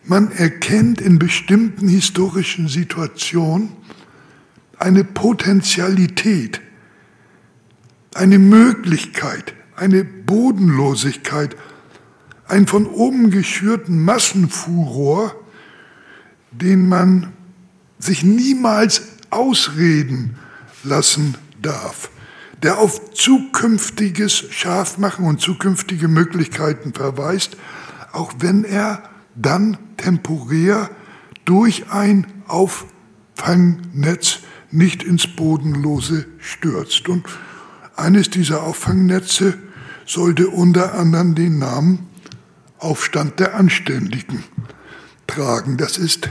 [0.10, 3.74] Man erkennt in bestimmten historischen Situationen
[4.80, 6.62] eine Potentialität,
[8.16, 11.56] eine Möglichkeit, eine Bodenlosigkeit,
[12.48, 15.36] einen von oben geschürten Massenfuror,
[16.50, 17.32] den man
[18.00, 20.40] sich niemals ausreden
[20.84, 22.10] lassen darf,
[22.64, 27.58] der auf zukünftiges Scharfmachen und zukünftige Möglichkeiten verweist,
[28.12, 29.09] auch wenn er
[29.42, 30.90] dann temporär
[31.46, 34.40] durch ein Auffangnetz
[34.72, 37.10] nicht ins Bodenlose stürzt.
[37.10, 37.26] Und
[37.96, 39.58] eines dieser Auffangnetze
[40.06, 42.08] sollte unter anderem den Namen
[42.80, 44.44] Aufstand der Anständigen
[45.28, 45.78] tragen.
[45.78, 46.30] Das ist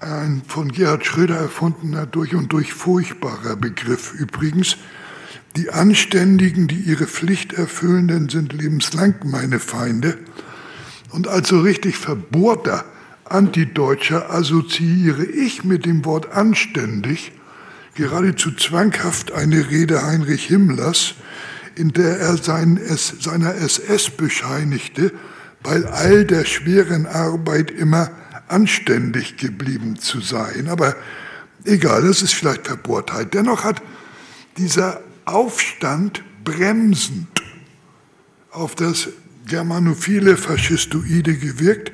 [0.00, 4.76] ein von Gerhard Schröder erfundener, durch und durch furchtbarer Begriff übrigens.
[5.56, 10.18] Die Anständigen, die ihre Pflicht erfüllen, sind lebenslang meine Feinde.
[11.10, 12.84] Und als so richtig verbohrter
[13.24, 17.32] Antideutscher assoziiere ich mit dem Wort anständig
[17.94, 21.14] geradezu zwanghaft eine Rede Heinrich Himmlers,
[21.74, 22.80] in der er sein,
[23.20, 25.12] seiner SS bescheinigte,
[25.62, 28.10] bei all der schweren Arbeit immer
[28.48, 30.68] anständig geblieben zu sein.
[30.68, 30.96] Aber
[31.64, 33.34] egal, das ist vielleicht Verbohrtheit.
[33.34, 33.82] Dennoch hat
[34.56, 37.28] dieser Aufstand bremsend
[38.50, 39.08] auf das
[39.50, 41.92] germanophile Faschistoide gewirkt,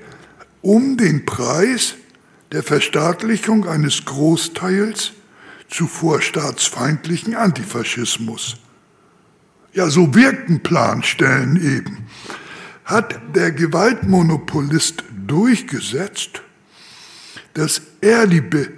[0.61, 1.95] um den Preis
[2.53, 5.13] der Verstaatlichung eines Großteils
[5.69, 8.57] zuvor staatsfeindlichen Antifaschismus.
[9.73, 12.07] Ja, so wirkten Planstellen eben
[12.85, 16.43] hat der Gewaltmonopolist durchgesetzt,
[17.55, 18.69] dass er die Be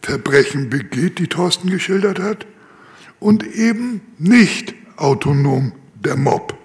[0.00, 2.46] Verbrechen begeht, die Thorsten geschildert hat,
[3.20, 6.56] und eben nicht autonom der Mob.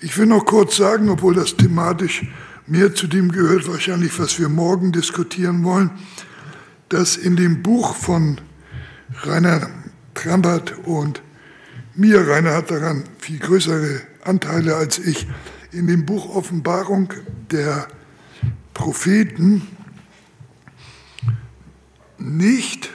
[0.00, 2.24] Ich will noch kurz sagen, obwohl das thematisch
[2.68, 5.90] mehr zu dem gehört, wahrscheinlich, was wir morgen diskutieren wollen,
[6.88, 8.40] dass in dem Buch von
[9.24, 9.68] Rainer
[10.14, 11.22] Trampert und
[11.94, 15.26] mir, Rainer hat daran viel größere Anteile als ich,
[15.72, 17.12] in dem Buch Offenbarung
[17.50, 17.88] der
[18.74, 19.66] Propheten
[22.18, 22.90] nicht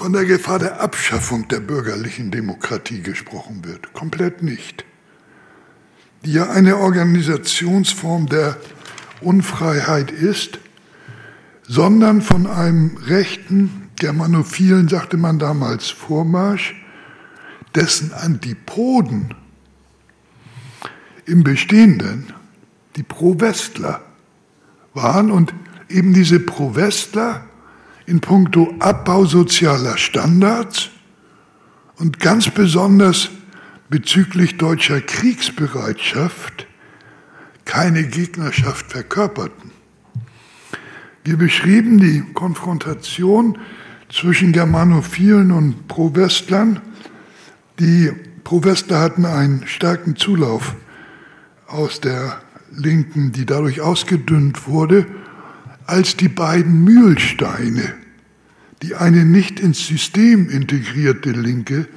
[0.00, 3.92] von der Gefahr der Abschaffung der bürgerlichen Demokratie gesprochen wird.
[3.92, 4.86] Komplett nicht.
[6.24, 8.56] Die ja eine Organisationsform der
[9.20, 10.58] Unfreiheit ist,
[11.68, 16.82] sondern von einem rechten, germanophilen, sagte man damals, Vormarsch,
[17.74, 19.34] dessen Antipoden
[21.26, 22.32] im Bestehenden
[22.96, 24.00] die Pro-Westler
[24.94, 25.52] waren und
[25.90, 27.49] eben diese Pro-Westler
[28.06, 30.90] in puncto Abbau sozialer Standards
[31.96, 33.30] und ganz besonders
[33.88, 36.66] bezüglich deutscher Kriegsbereitschaft
[37.64, 39.70] keine Gegnerschaft verkörperten.
[41.24, 43.58] Wir beschrieben die Konfrontation
[44.08, 46.80] zwischen Germanophilen und Pro-Westlern
[47.80, 48.12] die
[48.44, 50.76] Pro-Westler hatten einen starken Zulauf
[51.66, 55.06] aus der Linken, die dadurch ausgedünnt wurde,
[55.90, 57.94] als die beiden Mühlsteine,
[58.80, 61.88] die eine nicht ins System integrierte Linke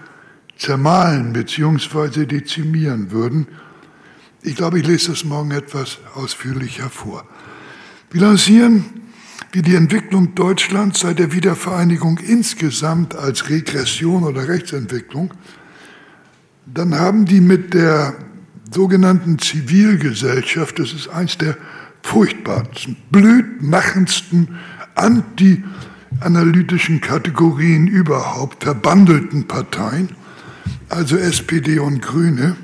[0.58, 2.26] zermahlen bzw.
[2.26, 3.48] dezimieren würden.
[4.42, 7.24] Ich glaube, ich lese das morgen etwas ausführlicher vor.
[8.10, 8.86] Wir lancieren
[9.52, 15.32] wie die Entwicklung Deutschlands seit der Wiedervereinigung insgesamt als Regression oder Rechtsentwicklung,
[16.66, 18.16] dann haben die mit der
[18.72, 21.56] sogenannten Zivilgesellschaft, das ist eins der
[22.04, 24.60] furchtbarsten, blödmachendsten,
[24.94, 30.10] anti-analytischen Kategorien überhaupt, verbandelten Parteien,
[30.90, 32.56] also SPD und Grüne,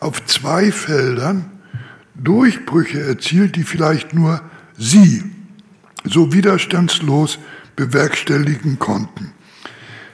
[0.00, 1.50] auf zwei Feldern
[2.14, 4.40] Durchbrüche erzielt, die vielleicht nur
[4.78, 5.24] sie
[6.04, 7.38] so widerstandslos
[7.76, 9.32] bewerkstelligen konnten.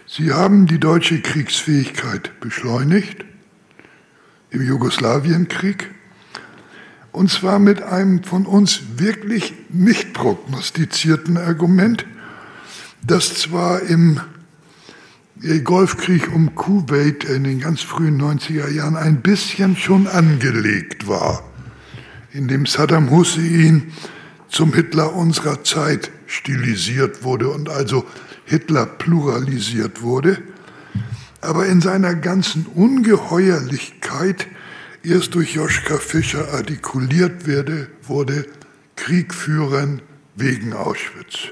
[0.06, 3.24] Sie haben die deutsche Kriegsfähigkeit beschleunigt
[4.50, 5.90] im Jugoslawienkrieg
[7.12, 12.06] und zwar mit einem von uns wirklich nicht prognostizierten Argument,
[13.02, 14.20] das zwar im
[15.64, 21.42] Golfkrieg um Kuwait in den ganz frühen 90er Jahren ein bisschen schon angelegt war,
[22.32, 23.92] in dem Saddam Hussein
[24.48, 28.04] zum Hitler unserer Zeit stilisiert wurde und also
[28.44, 30.42] Hitler pluralisiert wurde,
[31.40, 34.46] aber in seiner ganzen Ungeheuerlichkeit
[35.02, 38.46] erst durch Joschka Fischer artikuliert werde, wurde
[38.96, 40.02] Krieg führen
[40.36, 41.48] wegen Auschwitz.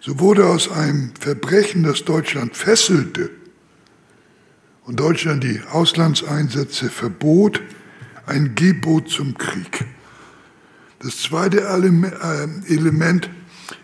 [0.00, 3.30] So wurde aus einem Verbrechen, das Deutschland fesselte
[4.84, 7.60] und Deutschland die Auslandseinsätze verbot,
[8.26, 9.84] ein Gebot zum Krieg.
[11.00, 13.30] Das zweite äh, Element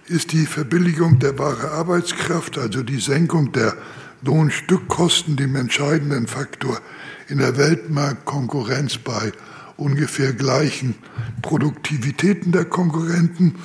[0.06, 3.76] ist die Verbilligung der wahre Arbeitskraft, also die Senkung der
[4.22, 6.80] Lohnstückkosten, dem entscheidenden Faktor
[7.28, 9.32] in der Weltmarktkonkurrenz bei
[9.76, 10.94] ungefähr gleichen
[11.42, 13.56] Produktivitäten der Konkurrenten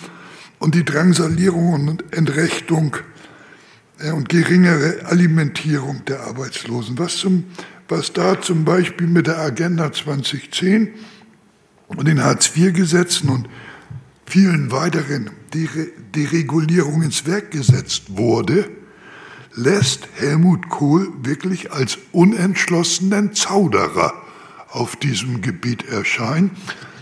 [0.59, 2.97] und die Drangsalierung und Entrechtung
[3.99, 6.97] äh, und geringere Alimentierung der Arbeitslosen.
[6.97, 7.45] Was, zum,
[7.87, 10.93] was da zum Beispiel mit der Agenda 2010
[11.87, 13.47] und den Hartz-IV-Gesetzen und
[14.25, 18.69] vielen weiteren Deregulierungen ins Werk gesetzt wurde,
[19.57, 24.13] lässt Helmut Kohl wirklich als unentschlossenen Zauderer
[24.69, 26.51] auf diesem Gebiet erscheinen,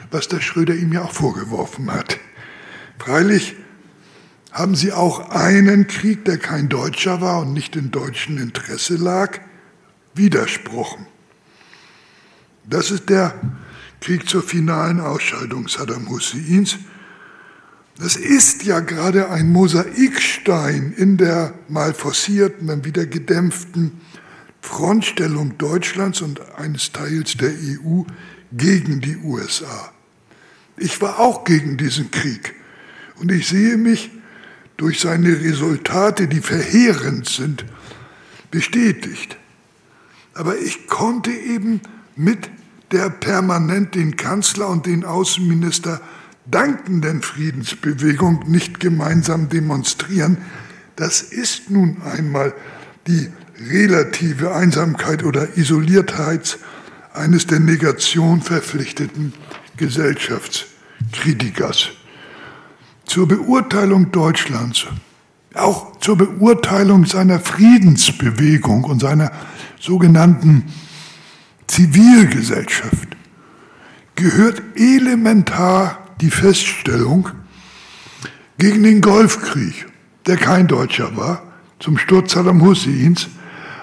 [0.10, 2.18] was der Schröder ihm ja auch vorgeworfen hat.
[2.98, 3.56] Freilich
[4.52, 9.39] haben sie auch einen Krieg, der kein deutscher war und nicht in deutschem Interesse lag,
[10.13, 11.08] widersprochen.
[12.63, 13.34] Das ist der
[14.00, 16.78] Krieg zur finalen Ausscheidung Saddam Husseins,
[17.97, 24.01] das ist ja gerade ein Mosaikstein in der mal forcierten, dann wieder gedämpften
[24.62, 28.01] Frontstellung Deutschlands und eines Teils der EU
[28.51, 29.91] gegen die USA.
[30.77, 32.55] Ich war auch gegen diesen Krieg
[33.19, 34.12] und ich sehe mich
[34.75, 37.63] durch seine Resultate, die verheerend sind,
[38.51, 39.38] bestätigt.
[40.34, 41.79] Aber ich konnte eben
[42.17, 42.49] mit
[42.91, 46.01] der permanent den Kanzler und den Außenminister
[46.45, 50.38] dankenden Friedensbewegung nicht gemeinsam demonstrieren,
[50.95, 52.53] das ist nun einmal
[53.08, 53.29] die
[53.69, 56.60] relative Einsamkeit oder Isoliertheit
[57.13, 59.34] eines der Negation verpflichteten
[59.77, 61.91] Gesellschaftskritikers.
[63.05, 64.86] Zur Beurteilung Deutschlands,
[65.53, 69.31] auch zur Beurteilung seiner Friedensbewegung und seiner
[69.79, 70.65] sogenannten
[71.67, 73.15] Zivilgesellschaft
[74.15, 77.30] gehört elementar die Feststellung,
[78.58, 79.86] gegen den Golfkrieg,
[80.25, 81.43] der kein Deutscher war,
[81.80, 83.28] zum Sturz Saddam Husseins,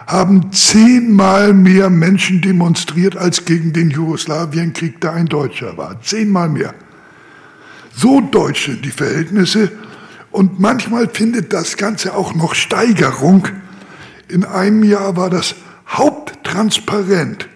[0.07, 6.01] haben zehnmal mehr Menschen demonstriert als gegen den Jugoslawienkrieg, der ein Deutscher war.
[6.03, 6.75] Zehnmal mehr.
[7.95, 9.71] So deutsch sind die Verhältnisse
[10.31, 13.49] und manchmal findet das Ganze auch noch Steigerung.
[14.29, 15.55] In einem Jahr war das
[15.87, 17.49] haupttransparent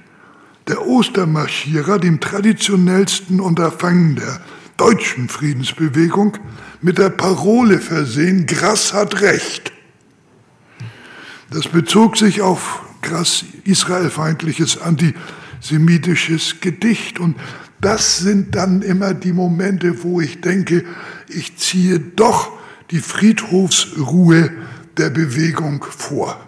[0.69, 4.41] der Ostermarschierer, dem traditionellsten Unterfangen der
[4.77, 6.39] deutschen Friedensbewegung
[6.81, 9.73] mit der Parole versehen, Grass hat Recht.
[11.51, 17.19] Das bezog sich auf krass israelfeindliches antisemitisches Gedicht.
[17.19, 17.37] Und
[17.81, 20.85] das sind dann immer die Momente, wo ich denke,
[21.29, 22.53] ich ziehe doch
[22.91, 24.51] die Friedhofsruhe
[24.97, 26.41] der Bewegung vor.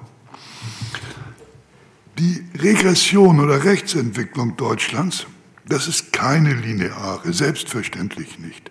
[2.19, 5.27] Die Regression oder Rechtsentwicklung Deutschlands
[5.69, 8.71] das ist keine lineare, selbstverständlich nicht.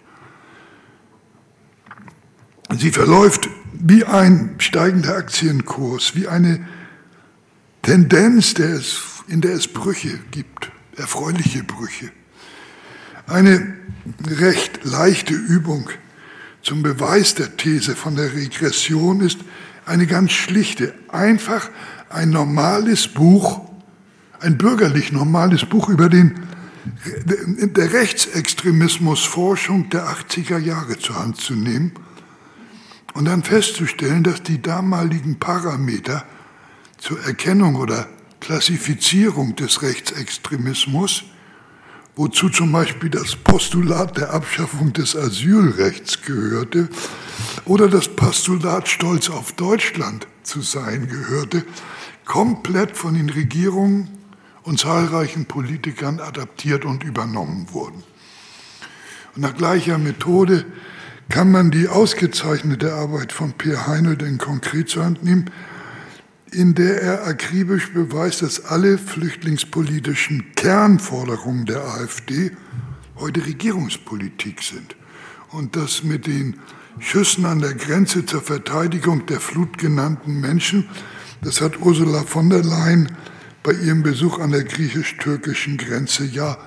[2.78, 6.66] Sie verläuft wie ein steigender Aktienkurs, wie eine
[7.82, 12.12] Tendenz, der es, in der es Brüche gibt, erfreuliche Brüche.
[13.28, 13.76] Eine
[14.28, 15.90] recht leichte Übung
[16.62, 19.40] zum Beweis der These von der Regression ist
[19.86, 21.70] eine ganz schlichte, einfach
[22.10, 23.62] ein normales Buch,
[24.42, 26.36] ein bürgerlich normales Buch über den
[27.26, 31.92] der Rechtsextremismusforschung der 80er Jahre zur Hand zu nehmen
[33.14, 36.24] und dann festzustellen, dass die damaligen Parameter
[36.98, 38.08] zur Erkennung oder
[38.40, 41.24] Klassifizierung des Rechtsextremismus,
[42.16, 46.90] wozu zum Beispiel das Postulat der Abschaffung des Asylrechts gehörte
[47.66, 51.66] oder das Postulat Stolz auf Deutschland zu sein gehörte,
[52.26, 54.17] komplett von den Regierungen
[54.68, 58.04] und zahlreichen Politikern adaptiert und übernommen wurden.
[59.34, 60.66] Und nach gleicher Methode
[61.30, 65.50] kann man die ausgezeichnete Arbeit von Peer Heinel denn konkret zur Hand nehmen,
[66.52, 72.52] in der er akribisch beweist, dass alle flüchtlingspolitischen Kernforderungen der AfD
[73.16, 74.98] heute Regierungspolitik sind
[75.52, 76.60] und dass mit den
[77.00, 80.90] Schüssen an der Grenze zur Verteidigung der Flut genannten Menschen,
[81.42, 83.16] das hat Ursula von der Leyen
[83.68, 86.58] bei ihrem Besuch an der griechisch-türkischen Grenze ja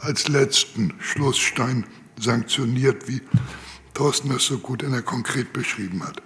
[0.00, 1.84] als letzten Schlussstein
[2.18, 3.22] sanktioniert, wie
[3.94, 6.20] Thorsten das so gut in der konkret beschrieben hat.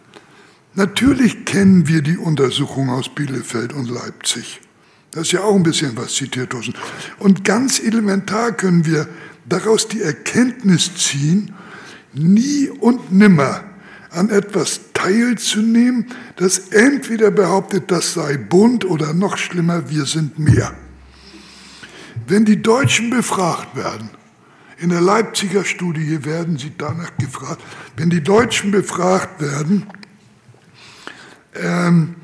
[0.72, 4.62] Natürlich kennen wir die Untersuchung aus Bielefeld und Leipzig.
[5.10, 6.72] Das ist ja auch ein bisschen was zitiert, Thorsten.
[7.18, 9.06] Und ganz elementar können wir
[9.46, 11.52] daraus die Erkenntnis ziehen,
[12.14, 13.64] nie und nimmer
[14.12, 16.06] an etwas teilzunehmen,
[16.36, 20.74] das entweder behauptet, das sei bunt oder noch schlimmer, wir sind mehr.
[22.26, 24.10] Wenn die Deutschen befragt werden,
[24.78, 27.62] in der Leipziger Studie werden sie danach gefragt,
[27.96, 29.86] wenn die Deutschen befragt werden,
[31.54, 32.16] ähm,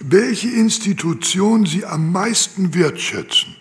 [0.00, 3.56] welche Institution sie am meisten wertschätzen,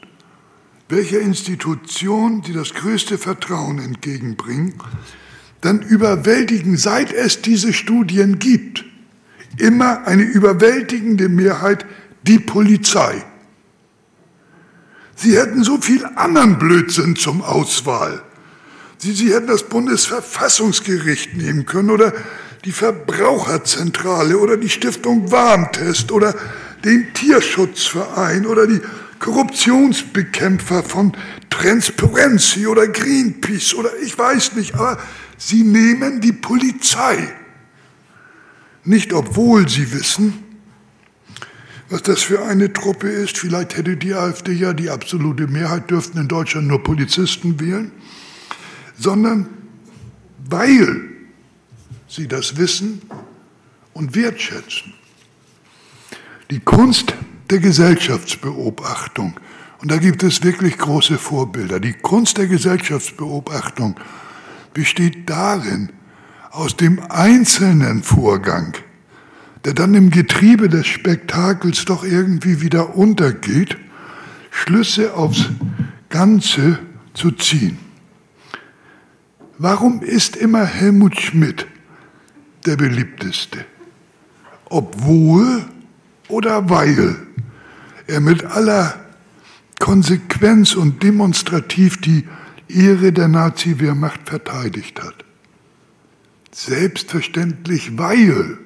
[0.89, 4.76] welcher Institution sie das größte Vertrauen entgegenbringen,
[5.64, 8.84] dann überwältigen, seit es diese Studien gibt,
[9.57, 11.86] immer eine überwältigende Mehrheit
[12.24, 13.24] die Polizei.
[15.16, 18.22] Sie hätten so viel anderen Blödsinn zum Auswahl.
[18.97, 22.14] Sie, Sie hätten das Bundesverfassungsgericht nehmen können oder
[22.66, 26.36] die Verbraucherzentrale oder die Stiftung Warntest oder
[26.84, 28.82] den Tierschutzverein oder die
[29.20, 31.16] Korruptionsbekämpfer von
[31.49, 34.97] Transparency oder Greenpeace oder ich weiß nicht, aber
[35.46, 37.28] Sie nehmen die Polizei.
[38.86, 40.41] Nicht obwohl sie wissen,
[41.89, 43.38] was das für eine Truppe ist.
[43.38, 47.91] Vielleicht hätte die AfD ja die absolute Mehrheit, dürften in Deutschland nur Polizisten wählen,
[48.98, 49.50] sondern
[50.50, 51.10] weil
[52.08, 53.02] sie das wissen
[53.94, 54.94] und wertschätzen.
[56.52, 57.16] Die Kunst
[57.50, 59.38] der Gesellschaftsbeobachtung,
[59.82, 64.00] und da gibt es wirklich große Vorbilder, die Kunst der Gesellschaftsbeobachtung
[64.74, 65.89] besteht darin,
[66.51, 68.76] aus dem einzelnen Vorgang,
[69.65, 73.78] der dann im Getriebe des Spektakels doch irgendwie wieder untergeht,
[74.51, 75.49] Schlüsse aufs
[76.09, 76.80] Ganze
[77.13, 77.80] zu ziehen.
[79.57, 81.65] Warum ist immer Helmut Schmidt
[82.65, 83.65] der beliebteste?
[84.65, 85.65] Obwohl
[86.28, 87.15] oder weil
[88.07, 88.93] er mit aller
[89.80, 92.28] Konsequenz und demonstrativ die
[92.76, 95.26] Ehre der Nazi-Wehrmacht verteidigt hat.
[96.51, 98.57] Selbstverständlich, weil.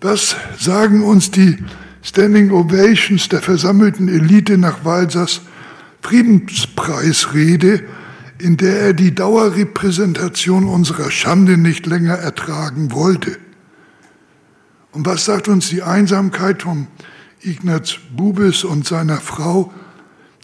[0.00, 1.58] Das sagen uns die
[2.02, 5.42] Standing Ovations der versammelten Elite nach Walsers
[6.00, 7.82] Friedenspreisrede,
[8.38, 13.36] in der er die Dauerrepräsentation unserer Schande nicht länger ertragen wollte.
[14.92, 16.86] Und was sagt uns die Einsamkeit von
[17.42, 19.72] Ignaz Bubis und seiner Frau,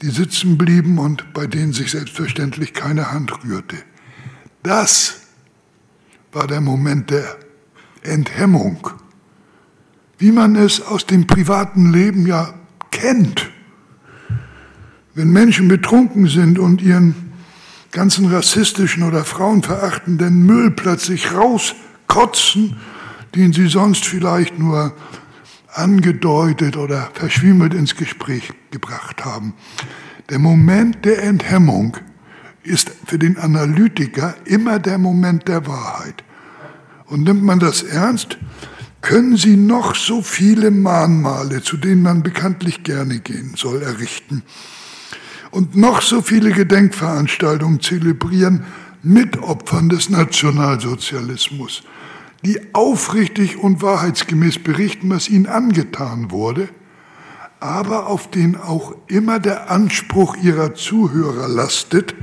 [0.04, 3.76] die sitzen blieben und bei denen sich selbstverständlich keine Hand rührte.
[4.62, 5.22] Das
[6.30, 7.38] war der Moment der
[8.02, 8.90] Enthemmung,
[10.18, 12.52] wie man es aus dem privaten Leben ja
[12.90, 13.50] kennt.
[15.14, 17.32] Wenn Menschen betrunken sind und ihren
[17.90, 22.76] ganzen rassistischen oder frauenverachtenden Müll plötzlich rauskotzen,
[23.34, 24.94] den sie sonst vielleicht nur
[25.74, 29.54] angedeutet oder verschwimmelt ins Gespräch gebracht haben.
[30.30, 31.96] Der Moment der Enthemmung
[32.62, 36.24] ist für den Analytiker immer der Moment der Wahrheit.
[37.06, 38.38] Und nimmt man das ernst,
[39.02, 44.42] können Sie noch so viele Mahnmale, zu denen man bekanntlich gerne gehen soll, errichten
[45.54, 48.64] und noch so viele Gedenkveranstaltungen zelebrieren
[49.04, 51.84] mit Opfern des Nationalsozialismus
[52.44, 56.68] die aufrichtig und wahrheitsgemäß berichten, was ihnen angetan wurde,
[57.60, 62.14] aber auf den auch immer der Anspruch ihrer Zuhörer lastet,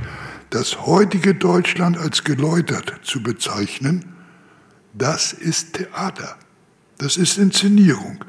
[0.51, 4.13] das heutige Deutschland als geläutert zu bezeichnen,
[4.93, 6.35] das ist Theater,
[6.97, 8.23] das ist Inszenierung.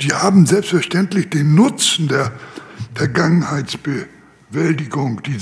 [0.00, 2.32] Die haben selbstverständlich den Nutzen der
[2.94, 4.08] Vergangenheitsbewältigung
[4.52, 5.38] Bewältigung, die,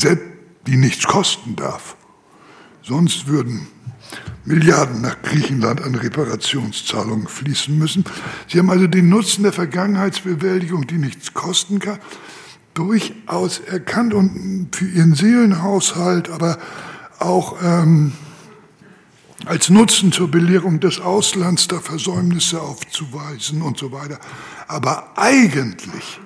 [0.66, 1.97] die nichts kosten darf.
[2.82, 3.66] Sonst würden
[4.44, 8.04] Milliarden nach Griechenland an Reparationszahlungen fließen müssen.
[8.48, 11.98] Sie haben also den Nutzen der Vergangenheitsbewältigung, die nichts kosten kann,
[12.74, 16.58] durchaus erkannt und für ihren Seelenhaushalt, aber
[17.18, 18.12] auch ähm,
[19.46, 24.18] als Nutzen zur Belehrung des Auslands da Versäumnisse aufzuweisen und so weiter.
[24.68, 26.20] Aber eigentlich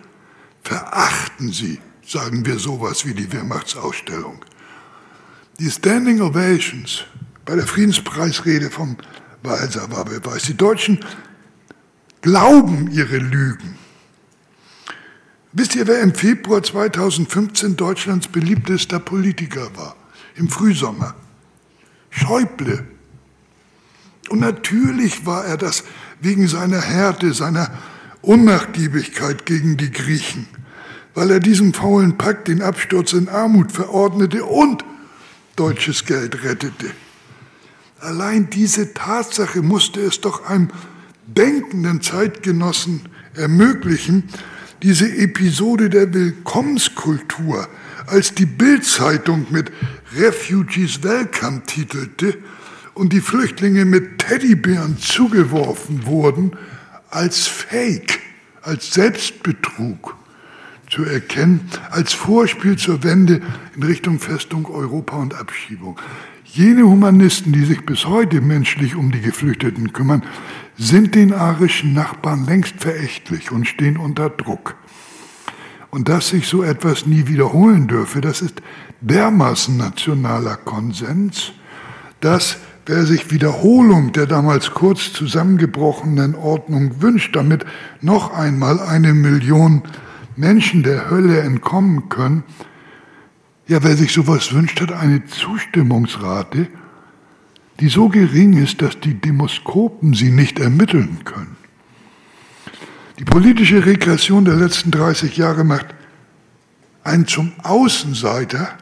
[0.62, 4.44] verachten sie, sagen wir sowas wie die Wehrmachtsausstellung.
[5.60, 7.04] Die Standing Ovations
[7.44, 8.96] bei der Friedenspreisrede vom
[9.42, 10.44] Walser war Beweis.
[10.44, 11.04] Die Deutschen
[12.22, 13.76] glauben ihre Lügen.
[15.52, 19.94] Wisst ihr, wer im Februar 2015 Deutschlands beliebtester Politiker war?
[20.34, 21.14] Im Frühsommer.
[22.10, 22.86] Schäuble.
[24.30, 25.84] Und natürlich war er das
[26.20, 27.70] wegen seiner Härte, seiner
[28.22, 30.48] Unnachgiebigkeit gegen die Griechen,
[31.12, 34.84] weil er diesem faulen Pakt den Absturz in Armut verordnete und
[35.56, 36.90] deutsches Geld rettete.
[38.04, 40.68] Allein diese Tatsache musste es doch einem
[41.26, 43.00] denkenden Zeitgenossen
[43.34, 44.24] ermöglichen,
[44.82, 47.66] diese Episode der Willkommenskultur,
[48.06, 49.72] als die Bildzeitung mit
[50.14, 52.36] Refugees Welcome titelte
[52.92, 56.58] und die Flüchtlinge mit Teddybären zugeworfen wurden,
[57.08, 58.20] als Fake,
[58.60, 60.14] als Selbstbetrug
[60.90, 63.40] zu erkennen, als Vorspiel zur Wende
[63.74, 65.98] in Richtung Festung Europa und Abschiebung.
[66.54, 70.22] Jene Humanisten, die sich bis heute menschlich um die Geflüchteten kümmern,
[70.78, 74.76] sind den arischen Nachbarn längst verächtlich und stehen unter Druck.
[75.90, 78.62] Und dass sich so etwas nie wiederholen dürfe, das ist
[79.00, 81.50] dermaßen nationaler Konsens,
[82.20, 87.66] dass wer sich Wiederholung der damals kurz zusammengebrochenen Ordnung wünscht, damit
[88.00, 89.82] noch einmal eine Million
[90.36, 92.44] Menschen der Hölle entkommen können,
[93.66, 96.68] ja, wer sich sowas wünscht, hat eine Zustimmungsrate,
[97.80, 101.56] die so gering ist, dass die Demoskopen sie nicht ermitteln können.
[103.18, 105.86] Die politische Regression der letzten 30 Jahre macht
[107.04, 108.76] einen zum Außenseiter,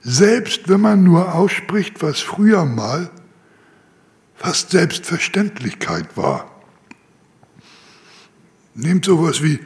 [0.00, 3.10] selbst wenn man nur ausspricht, was früher mal
[4.36, 6.50] fast Selbstverständlichkeit war.
[8.74, 9.58] Nehmt sowas wie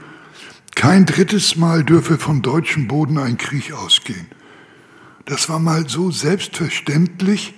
[0.74, 4.26] kein drittes Mal dürfe von deutschem Boden ein Krieg ausgehen.
[5.24, 7.54] Das war mal so selbstverständlich,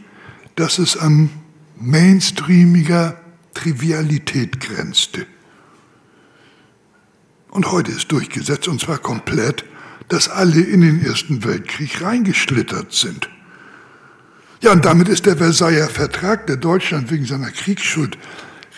[0.57, 1.31] dass es an
[1.77, 3.21] mainstreamiger
[3.55, 5.27] Trivialität grenzte.
[7.51, 9.65] Und heute ist durchgesetzt, und zwar komplett,
[10.09, 13.31] dass alle in den Ersten Weltkrieg reingeschlittert sind.
[14.61, 18.19] Ja, und damit ist der Versailler Vertrag, der Deutschland wegen seiner Kriegsschuld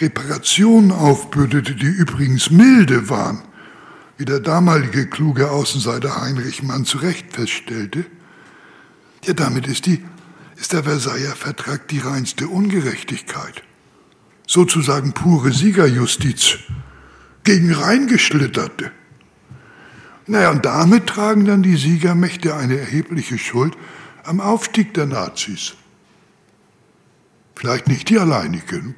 [0.01, 3.43] Reparationen aufbürdete, die übrigens milde waren,
[4.19, 8.07] wie der damalige kluge Außenseiter Heinrich Mann zu Recht feststellte,
[9.25, 10.03] ja, damit ist, die,
[10.57, 13.63] ist der Versailler Vertrag die reinste Ungerechtigkeit.
[14.47, 16.59] Sozusagen pure Siegerjustiz
[17.43, 18.93] gegen Reingeschlitterte.
[20.29, 23.77] Naja, und damit tragen dann die Siegermächte eine erhebliche Schuld
[24.25, 25.75] am Aufstieg der Nazis.
[27.55, 28.95] Vielleicht nicht die alleinigen,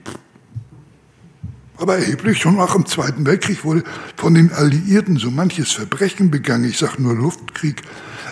[1.78, 2.38] aber erheblich.
[2.38, 3.84] Schon auch im Zweiten Weltkrieg wurde
[4.16, 6.64] von den Alliierten so manches Verbrechen begangen.
[6.64, 7.82] Ich sage nur Luftkrieg.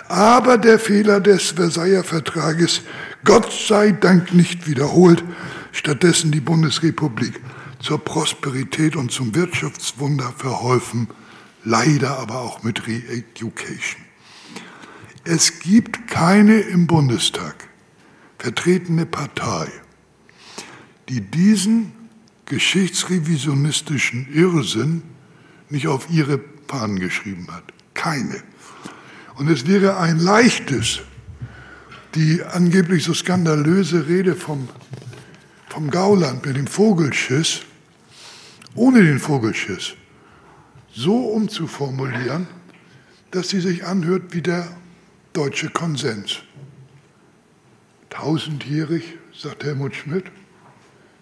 [0.07, 2.81] Aber der Fehler des Versailler Vertrages,
[3.23, 5.23] Gott sei Dank nicht wiederholt,
[5.71, 7.41] stattdessen die Bundesrepublik
[7.79, 11.09] zur Prosperität und zum Wirtschaftswunder verholfen,
[11.63, 14.01] leider aber auch mit Re-Education.
[15.23, 17.67] Es gibt keine im Bundestag
[18.39, 19.67] vertretene Partei,
[21.09, 21.91] die diesen
[22.47, 25.03] geschichtsrevisionistischen Irrsinn
[25.69, 27.63] nicht auf ihre Fahnen geschrieben hat.
[27.93, 28.41] Keine.
[29.35, 31.01] Und es wäre ein leichtes,
[32.15, 34.67] die angeblich so skandalöse Rede vom,
[35.69, 37.61] vom Gauland mit dem Vogelschiss,
[38.75, 39.93] ohne den Vogelschiss,
[40.93, 42.47] so umzuformulieren,
[43.31, 44.67] dass sie sich anhört wie der
[45.33, 46.39] deutsche Konsens.
[48.09, 50.25] Tausendjährig, sagt Helmut Schmidt,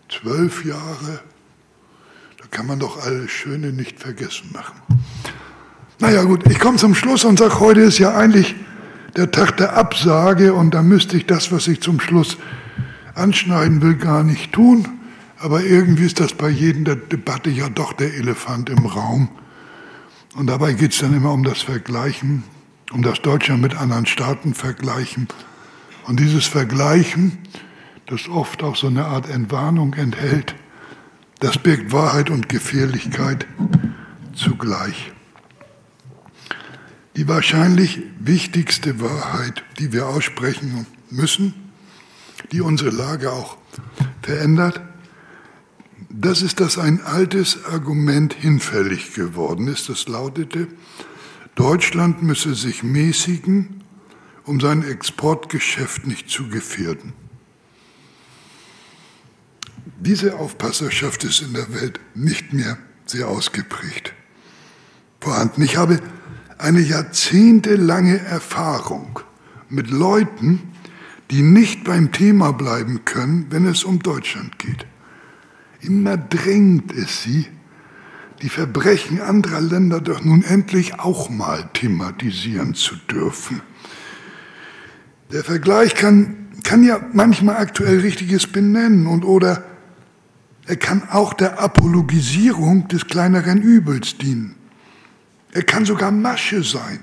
[0.10, 1.22] zwölf Jahre,
[2.40, 4.80] da kann man doch alles Schöne nicht vergessen machen.
[6.00, 8.56] Naja gut, ich komme zum Schluss und sage, heute ist ja eigentlich
[9.16, 12.38] der Tag der Absage und da müsste ich das, was ich zum Schluss
[13.14, 14.88] anschneiden will, gar nicht tun.
[15.40, 19.30] Aber irgendwie ist das bei jeder Debatte ja doch der Elefant im Raum.
[20.36, 22.44] Und dabei geht es dann immer um das Vergleichen,
[22.92, 25.28] um das Deutschland mit anderen Staaten vergleichen.
[26.08, 27.38] Und dieses Vergleichen,
[28.08, 30.56] das oft auch so eine Art Entwarnung enthält,
[31.40, 33.46] das birgt Wahrheit und Gefährlichkeit
[34.34, 35.12] zugleich.
[37.16, 41.54] Die wahrscheinlich wichtigste Wahrheit, die wir aussprechen müssen,
[42.52, 43.58] die unsere Lage auch
[44.22, 44.82] verändert,
[46.10, 49.90] das ist, dass ein altes Argument hinfällig geworden ist.
[49.90, 50.68] Das lautete,
[51.56, 53.84] Deutschland müsse sich mäßigen,
[54.46, 57.14] um sein Exportgeschäft nicht zu gefährden.
[59.98, 64.14] Diese Aufpasserschaft ist in der Welt nicht mehr sehr ausgeprägt
[65.20, 65.64] vorhanden.
[65.64, 66.00] Ich habe
[66.58, 69.20] eine jahrzehntelange Erfahrung
[69.70, 70.62] mit Leuten,
[71.32, 74.86] die nicht beim Thema bleiben können, wenn es um Deutschland geht.
[75.82, 77.48] Immer drängt es sie,
[78.42, 83.62] die Verbrechen anderer Länder doch nun endlich auch mal thematisieren zu dürfen.
[85.32, 89.64] Der Vergleich kann, kann ja manchmal aktuell Richtiges benennen und oder
[90.68, 94.56] er kann auch der Apologisierung des kleineren Übels dienen.
[95.52, 97.00] Er kann sogar Masche sein.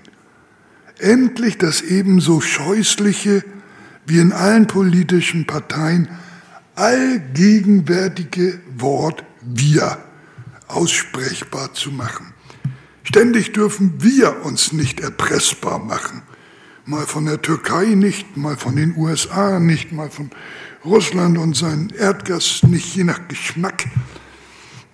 [0.98, 3.44] Endlich das ebenso scheußliche
[4.06, 6.08] wie in allen politischen Parteien
[6.74, 9.98] allgegenwärtige Wort wir
[10.68, 12.32] aussprechbar zu machen.
[13.04, 16.22] Ständig dürfen wir uns nicht erpressbar machen.
[16.84, 20.30] Mal von der Türkei nicht, mal von den USA nicht, mal von
[20.84, 23.84] Russland und seinen Erdgas nicht, je nach Geschmack.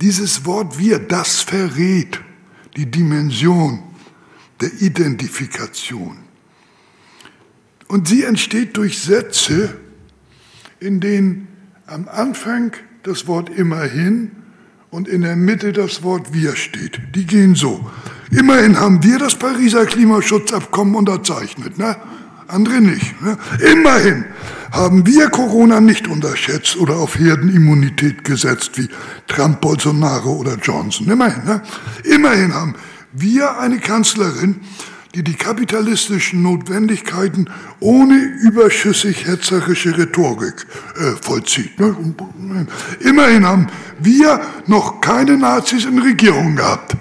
[0.01, 2.21] Dieses Wort wir, das verrät
[2.77, 3.83] die Dimension
[4.61, 6.19] der Identifikation.
[7.89, 9.77] Und sie entsteht durch Sätze,
[10.79, 11.49] in denen
[11.87, 12.73] am Anfang
[13.03, 14.33] das Wort immerhin
[14.91, 17.01] und in der Mitte das Wort wir steht.
[17.15, 17.91] Die gehen so.
[18.31, 21.97] Immerhin haben wir das Pariser Klimaschutzabkommen unterzeichnet, ne?
[22.49, 23.21] Andere nicht.
[23.23, 23.39] Ne?
[23.73, 24.25] Immerhin
[24.73, 28.89] haben wir Corona nicht unterschätzt oder auf Herdenimmunität gesetzt wie
[29.27, 31.09] Trump, Bolsonaro oder Johnson.
[31.09, 31.45] Immerhin.
[31.45, 31.63] Ne?
[32.05, 32.75] Immerhin haben
[33.13, 34.61] wir eine Kanzlerin,
[35.15, 37.49] die die kapitalistischen Notwendigkeiten
[37.81, 41.81] ohne überschüssig hetzerische Rhetorik äh, vollzieht.
[41.81, 41.97] Ne?
[43.01, 43.69] Immerhin haben
[43.99, 46.95] wir noch keine Nazis in Regierung gehabt.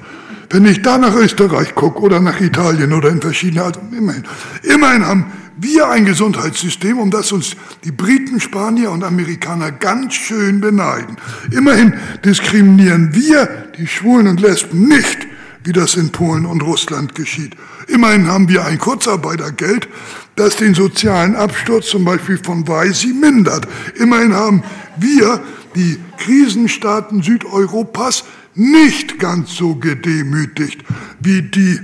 [0.49, 4.23] Wenn ich da nach Österreich gucke oder nach Italien oder in verschiedene, also immerhin,
[4.63, 5.25] immerhin haben
[5.57, 11.17] wir ein Gesundheitssystem, um das uns die Briten, Spanier und Amerikaner ganz schön beneiden.
[11.51, 15.27] Immerhin diskriminieren wir die Schwulen und Lesben nicht
[15.67, 17.53] wie das in Polen und Russland geschieht.
[17.89, 19.89] Immerhin haben wir ein Kurzarbeitergeld,
[20.37, 23.67] das den sozialen Absturz zum Beispiel von Weisi mindert.
[23.95, 24.63] Immerhin haben
[24.97, 25.41] wir,
[25.75, 28.23] die Krisenstaaten Südeuropas,
[28.57, 30.83] nicht ganz so gedemütigt
[31.19, 31.79] wie die,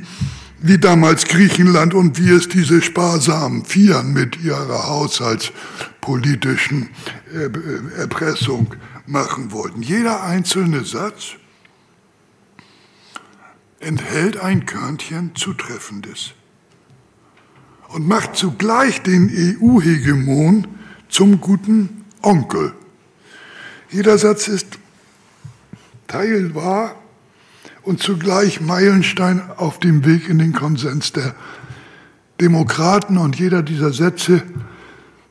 [0.60, 6.90] wie damals Griechenland und wie es diese sparsamen Vieren mit ihrer haushaltspolitischen
[7.98, 9.82] Erpressung machen wollten.
[9.82, 11.36] Jeder einzelne Satz
[13.80, 16.34] enthält ein Körnchen Zutreffendes
[17.90, 20.68] und macht zugleich den EU-Hegemon
[21.10, 22.74] zum guten Onkel.
[23.92, 24.80] Jeder Satz ist
[26.14, 26.96] teilwahr
[27.82, 31.34] und zugleich Meilenstein auf dem Weg in den Konsens der
[32.40, 34.44] Demokraten und jeder dieser Sätze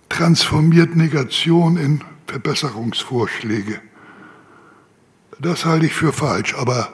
[0.08, 3.80] transformiert Negation in Verbesserungsvorschläge.
[5.38, 6.92] Das halte ich für falsch, aber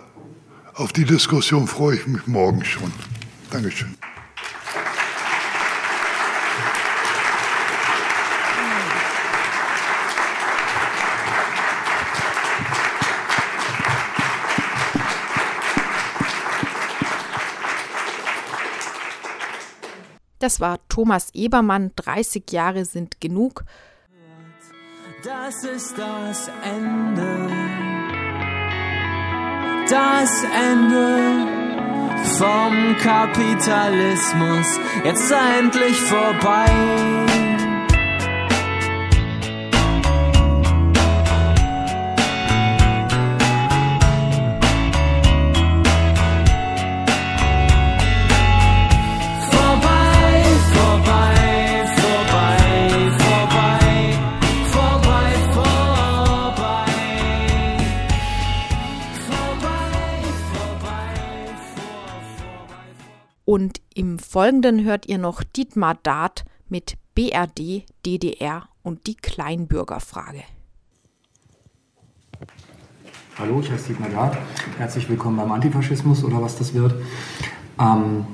[0.74, 2.92] auf die Diskussion freue ich mich morgen schon.
[3.50, 3.96] Dankeschön.
[20.48, 23.64] Das war Thomas Ebermann, 30 Jahre sind genug.
[25.22, 27.68] Das ist das Ende
[29.90, 31.46] das Ende
[32.38, 37.27] vom Kapitalismus jetzt endlich vorbei.
[63.48, 70.42] Und im Folgenden hört ihr noch Dietmar Dart mit BRD, DDR und die Kleinbürgerfrage.
[73.38, 74.36] Hallo, ich heiße Dietmar Dart.
[74.76, 76.94] Herzlich willkommen beim Antifaschismus oder was das wird.
[77.80, 78.26] Ähm,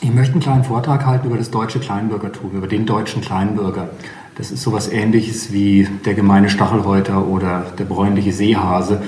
[0.00, 3.90] ich möchte einen kleinen Vortrag halten über das deutsche Kleinbürgertum, über den deutschen Kleinbürger.
[4.36, 9.02] Das ist sowas ähnliches wie der gemeine Stachelhäuter oder der bräunliche Seehase,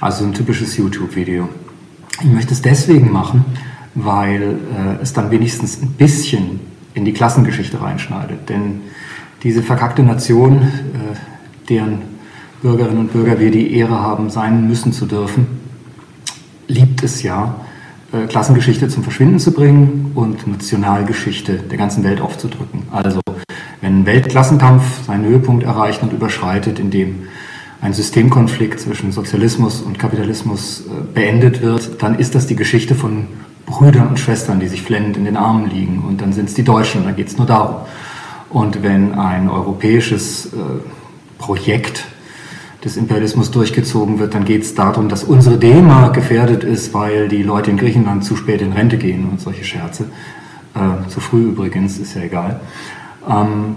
[0.00, 1.48] also ein typisches YouTube-Video.
[2.20, 3.44] Ich möchte es deswegen machen,
[3.94, 6.60] weil äh, es dann wenigstens ein bisschen
[6.94, 8.48] in die Klassengeschichte reinschneidet.
[8.48, 8.80] Denn
[9.42, 12.02] diese verkackte Nation, äh, deren
[12.62, 15.46] Bürgerinnen und Bürger wir die Ehre haben, sein müssen zu dürfen,
[16.68, 17.56] liebt es ja,
[18.12, 22.82] äh, Klassengeschichte zum Verschwinden zu bringen und Nationalgeschichte der ganzen Welt aufzudrücken.
[22.90, 23.20] Also
[23.80, 27.26] wenn ein Weltklassenkampf seinen Höhepunkt erreicht und überschreitet, indem
[27.80, 33.26] ein Systemkonflikt zwischen Sozialismus und Kapitalismus äh, beendet wird, dann ist das die Geschichte von
[33.72, 36.04] Brüdern und Schwestern, die sich flennend in den Armen liegen.
[36.06, 37.76] Und dann sind es die Deutschen, dann geht es nur darum.
[38.50, 40.48] Und wenn ein europäisches äh,
[41.38, 42.04] Projekt
[42.84, 47.42] des Imperialismus durchgezogen wird, dann geht es darum, dass unsere D-Mark gefährdet ist, weil die
[47.42, 50.04] Leute in Griechenland zu spät in Rente gehen und solche Scherze.
[50.74, 52.60] Äh, zu früh übrigens, ist ja egal.
[53.28, 53.76] Ähm,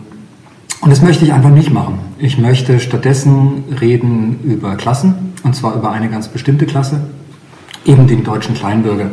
[0.81, 1.99] und das möchte ich einfach nicht machen.
[2.19, 6.99] Ich möchte stattdessen reden über Klassen, und zwar über eine ganz bestimmte Klasse,
[7.85, 9.11] eben den deutschen Kleinbürger,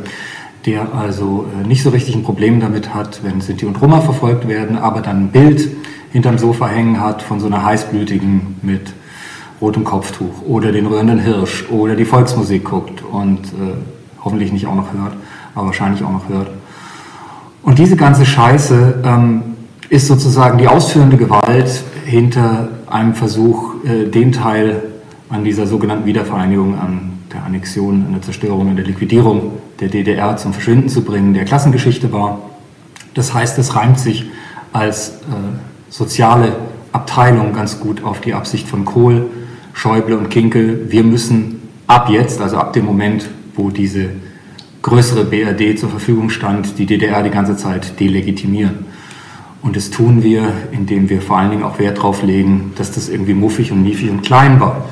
[0.66, 4.48] der also äh, nicht so richtig ein Problem damit hat, wenn Sinti und Roma verfolgt
[4.48, 5.68] werden, aber dann ein Bild
[6.12, 8.92] hinterm Sofa hängen hat von so einer heißblütigen mit
[9.60, 13.74] rotem Kopftuch oder den rührenden Hirsch oder die Volksmusik guckt und äh,
[14.22, 15.14] hoffentlich nicht auch noch hört,
[15.54, 16.50] aber wahrscheinlich auch noch hört.
[17.62, 19.42] Und diese ganze Scheiße ähm,
[19.88, 24.82] ist sozusagen die ausführende Gewalt hinter einem Versuch, äh, den Teil
[25.28, 30.36] an dieser sogenannten Wiedervereinigung, an der Annexion, an der Zerstörung, an der Liquidierung der DDR
[30.36, 32.38] zum Verschwinden zu bringen, der Klassengeschichte war.
[33.14, 34.26] Das heißt, es reimt sich
[34.72, 35.12] als äh,
[35.90, 36.56] soziale
[36.92, 39.26] Abteilung ganz gut auf die Absicht von Kohl,
[39.74, 44.10] Schäuble und Kinkel, wir müssen ab jetzt, also ab dem Moment, wo diese
[44.82, 48.86] größere BRD zur Verfügung stand, die DDR die ganze Zeit delegitimieren.
[49.62, 53.08] Und das tun wir, indem wir vor allen Dingen auch Wert darauf legen, dass das
[53.08, 54.88] irgendwie muffig und miefig und klein war.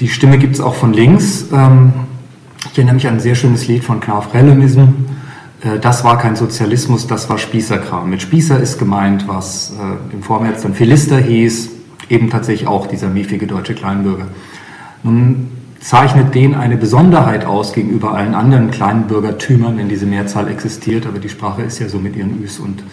[0.00, 1.46] Die Stimme gibt es auch von links.
[1.52, 1.92] Ähm,
[2.64, 4.80] ich erinnere mich an ein sehr schönes Lied von Knarf Rellemism.
[5.60, 8.08] Äh, das war kein Sozialismus, das war Spießerkram.
[8.08, 11.70] Mit Spießer ist gemeint, was äh, im Vormärz dann Philister hieß,
[12.08, 14.28] eben tatsächlich auch dieser miefige deutsche Kleinbürger.
[15.02, 21.18] Nun zeichnet den eine Besonderheit aus gegenüber allen anderen Kleinbürgertümern, wenn diese Mehrzahl existiert, aber
[21.18, 22.84] die Sprache ist ja so mit ihren Üs und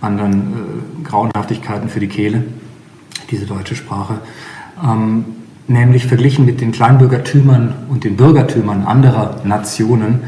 [0.00, 2.42] anderen äh, Grauenhaftigkeiten für die Kehle,
[3.30, 4.18] diese deutsche Sprache.
[4.84, 5.24] Ähm,
[5.68, 10.22] nämlich verglichen mit den Kleinbürgertümern und den Bürgertümern anderer Nationen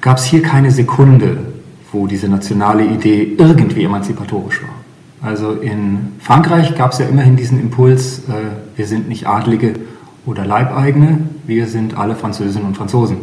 [0.00, 1.38] gab es hier keine Sekunde,
[1.92, 5.30] wo diese nationale Idee irgendwie emanzipatorisch war.
[5.30, 8.32] Also in Frankreich gab es ja immerhin diesen Impuls, äh,
[8.76, 9.74] wir sind nicht Adlige
[10.26, 13.18] oder Leibeigene, wir sind alle Französinnen und Franzosen.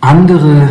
[0.00, 0.68] Andere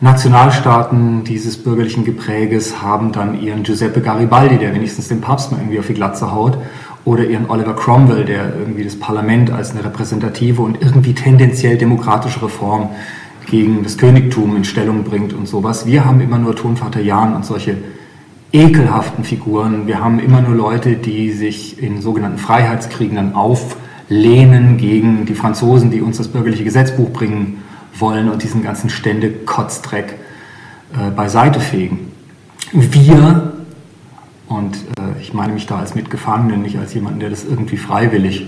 [0.00, 5.78] Nationalstaaten dieses bürgerlichen Gepräges haben dann ihren Giuseppe Garibaldi, der wenigstens den Papst mal irgendwie
[5.78, 6.58] auf die Glatze haut,
[7.04, 12.42] oder ihren Oliver Cromwell, der irgendwie das Parlament als eine repräsentative und irgendwie tendenziell demokratische
[12.42, 12.90] Reform
[13.46, 15.86] gegen das Königtum in Stellung bringt und sowas.
[15.86, 17.76] Wir haben immer nur Tonvater Jan und solche
[18.52, 19.86] ekelhaften Figuren.
[19.86, 25.90] Wir haben immer nur Leute, die sich in sogenannten Freiheitskriegen dann auflehnen gegen die Franzosen,
[25.90, 27.62] die uns das bürgerliche Gesetzbuch bringen
[27.98, 30.14] wollen und diesen ganzen Stände-Kotzdreck
[30.94, 32.12] äh, beiseite fegen.
[32.72, 33.53] Wir,
[34.48, 38.46] und äh, ich meine mich da als Mitgefangenen, nicht als jemanden, der das irgendwie freiwillig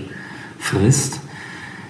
[0.59, 1.19] frisst,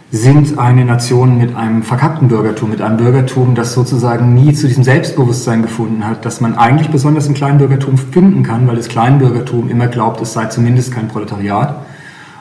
[0.09, 4.85] sind eine Nation mit einem verkackten Bürgertum, mit einem Bürgertum, das sozusagen nie zu diesem
[4.85, 9.87] Selbstbewusstsein gefunden hat, das man eigentlich besonders im Kleinbürgertum finden kann, weil das Kleinbürgertum immer
[9.87, 11.85] glaubt, es sei zumindest kein Proletariat.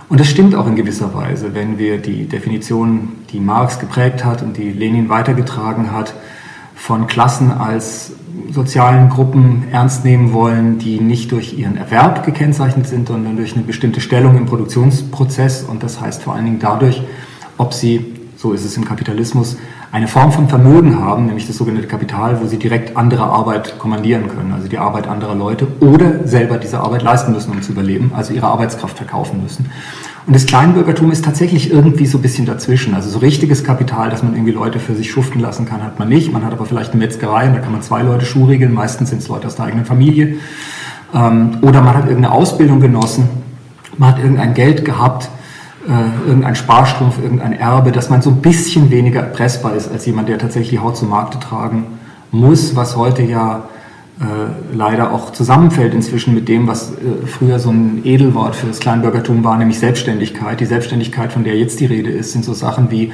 [0.09, 4.43] Und das stimmt auch in gewisser Weise, wenn wir die Definition, die Marx geprägt hat
[4.43, 6.15] und die Lenin weitergetragen hat,
[6.77, 8.13] von Klassen als
[8.53, 13.65] sozialen Gruppen ernst nehmen wollen, die nicht durch ihren Erwerb gekennzeichnet sind, sondern durch eine
[13.65, 15.65] bestimmte Stellung im Produktionsprozess.
[15.65, 17.03] Und das heißt vor allen Dingen dadurch,
[17.57, 19.57] ob sie, so ist es im Kapitalismus,
[19.97, 24.29] eine Form von Vermögen haben, nämlich das sogenannte Kapital, wo sie direkt andere Arbeit kommandieren
[24.29, 28.13] können, also die Arbeit anderer Leute, oder selber diese Arbeit leisten müssen, um zu überleben,
[28.15, 29.71] also ihre Arbeitskraft verkaufen müssen.
[30.27, 32.95] Und das Kleinbürgertum ist tatsächlich irgendwie so ein bisschen dazwischen.
[32.95, 36.11] Also so richtiges Kapital, dass man irgendwie Leute für sich schuften lassen kann, hat man
[36.11, 36.31] nicht.
[36.31, 38.75] Man hat aber vielleicht eine Metzgerei und da kann man zwei Leute schuhriegeln.
[38.75, 40.37] Meistens sind es Leute aus der eigenen Familie.
[41.15, 43.31] Ähm, oder man hat irgendeine Ausbildung genossen.
[43.97, 45.31] Man hat irgendein Geld gehabt
[45.87, 50.29] äh, irgendein Sparstrumpf, irgendein Erbe, dass man so ein bisschen weniger erpressbar ist als jemand,
[50.29, 51.87] der tatsächlich die Haut zum Markte tragen
[52.33, 53.69] muss, was heute ja
[54.19, 54.25] äh,
[54.75, 59.45] leider auch zusammenfällt inzwischen mit dem, was äh, früher so ein Edelwort für das Kleinbürgertum
[59.45, 60.59] war, nämlich Selbstständigkeit.
[60.59, 63.05] Die Selbstständigkeit, von der jetzt die Rede ist, sind so Sachen wie,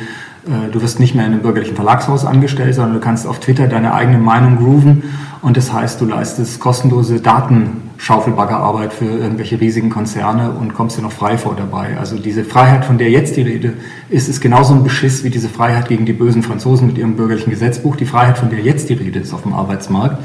[0.47, 3.67] äh, du wirst nicht mehr in einem bürgerlichen Verlagshaus angestellt, sondern du kannst auf Twitter
[3.67, 5.03] deine eigene Meinung grooven
[5.43, 11.03] und das heißt, du leistest kostenlose Daten Schaufelbaggerarbeit für irgendwelche riesigen Konzerne und kommst dir
[11.03, 11.97] noch frei vor dabei.
[11.99, 13.75] Also diese Freiheit, von der jetzt die Rede
[14.11, 17.51] ist, ist genauso ein Beschiss wie diese Freiheit gegen die bösen Franzosen mit ihrem bürgerlichen
[17.51, 17.95] Gesetzbuch.
[17.95, 20.21] Die Freiheit, von der jetzt die Rede ist auf dem Arbeitsmarkt,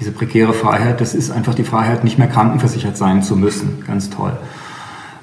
[0.00, 3.84] diese prekäre Freiheit, das ist einfach die Freiheit, nicht mehr krankenversichert sein zu müssen.
[3.86, 4.32] Ganz toll.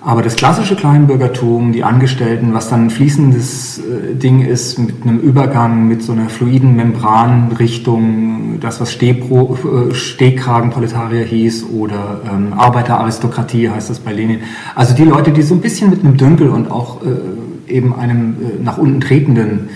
[0.01, 5.19] Aber das klassische Kleinbürgertum, die Angestellten, was dann ein fließendes äh, Ding ist mit einem
[5.19, 13.69] Übergang, mit so einer fluiden Membran Richtung das, was äh, Stehkragenproletarier hieß oder ähm, Arbeiteraristokratie
[13.69, 14.39] heißt das bei Lenin.
[14.73, 18.35] Also die Leute, die so ein bisschen mit einem Dünkel und auch äh, eben einem
[18.41, 19.69] äh, nach unten tretenden,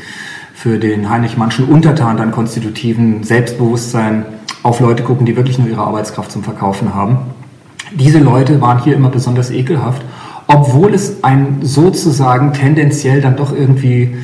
[0.53, 4.23] für den Heinrich Mannschen Untertan dann konstitutiven Selbstbewusstsein
[4.61, 7.17] auf Leute gucken, die wirklich nur ihre Arbeitskraft zum Verkaufen haben.
[7.95, 10.03] Diese Leute waren hier immer besonders ekelhaft,
[10.47, 14.15] obwohl es ein sozusagen tendenziell dann doch irgendwie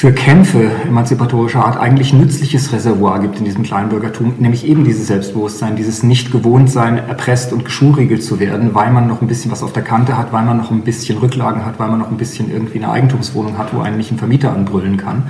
[0.00, 5.76] für Kämpfe emanzipatorischer Art eigentlich nützliches Reservoir gibt in diesem Kleinbürgertum, nämlich eben dieses Selbstbewusstsein,
[5.76, 9.82] dieses Nicht-Gewohntsein, erpresst und geschulriegelt zu werden, weil man noch ein bisschen was auf der
[9.82, 12.78] Kante hat, weil man noch ein bisschen Rücklagen hat, weil man noch ein bisschen irgendwie
[12.78, 15.24] eine Eigentumswohnung hat, wo einen nicht ein Vermieter anbrüllen kann.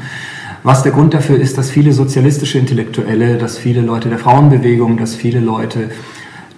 [0.62, 5.16] Was der Grund dafür ist, dass viele sozialistische Intellektuelle, dass viele Leute der Frauenbewegung, dass
[5.16, 5.90] viele Leute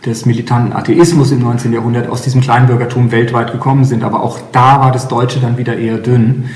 [0.05, 1.72] des militanten Atheismus im 19.
[1.72, 4.03] Jahrhundert aus diesem Kleinbürgertum weltweit gekommen sind.
[4.03, 6.46] Aber auch da war das Deutsche dann wieder eher dünn.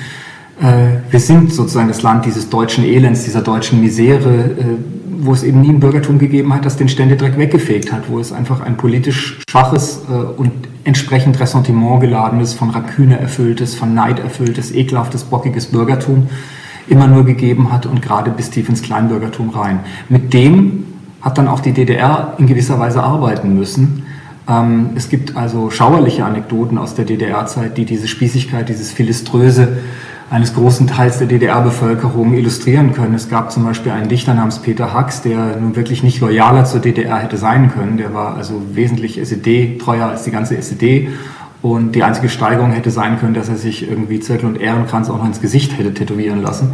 [0.61, 4.65] Äh, wir sind sozusagen das Land dieses deutschen Elends, dieser deutschen Misere, äh,
[5.19, 8.33] wo es eben nie ein Bürgertum gegeben hat, das den Ständedreck weggefegt hat, wo es
[8.33, 10.53] einfach ein politisch schwaches äh, und
[10.85, 16.29] entsprechend Ressentiment geladenes, von Raküne erfülltes, von Neid erfülltes, ekelhaftes, bockiges Bürgertum
[16.89, 19.81] immer nur gegeben hat und gerade bis tief ins Kleinbürgertum rein.
[20.09, 20.86] Mit dem
[21.21, 24.05] hat dann auch die DDR in gewisser Weise arbeiten müssen.
[24.49, 29.79] Ähm, es gibt also schauerliche Anekdoten aus der DDR-Zeit, die diese Spießigkeit, dieses Philiströse
[30.29, 33.15] eines großen Teils der DDR-Bevölkerung illustrieren können.
[33.15, 36.81] Es gab zum Beispiel einen Dichter namens Peter Hacks, der nun wirklich nicht loyaler zur
[36.81, 37.97] DDR hätte sein können.
[37.97, 41.09] Der war also wesentlich SED-treuer als die ganze SED.
[41.63, 45.19] Und die einzige Steigerung hätte sein können, dass er sich irgendwie Zirkel und Ehrenkranz auch
[45.19, 46.73] noch ins Gesicht hätte tätowieren lassen.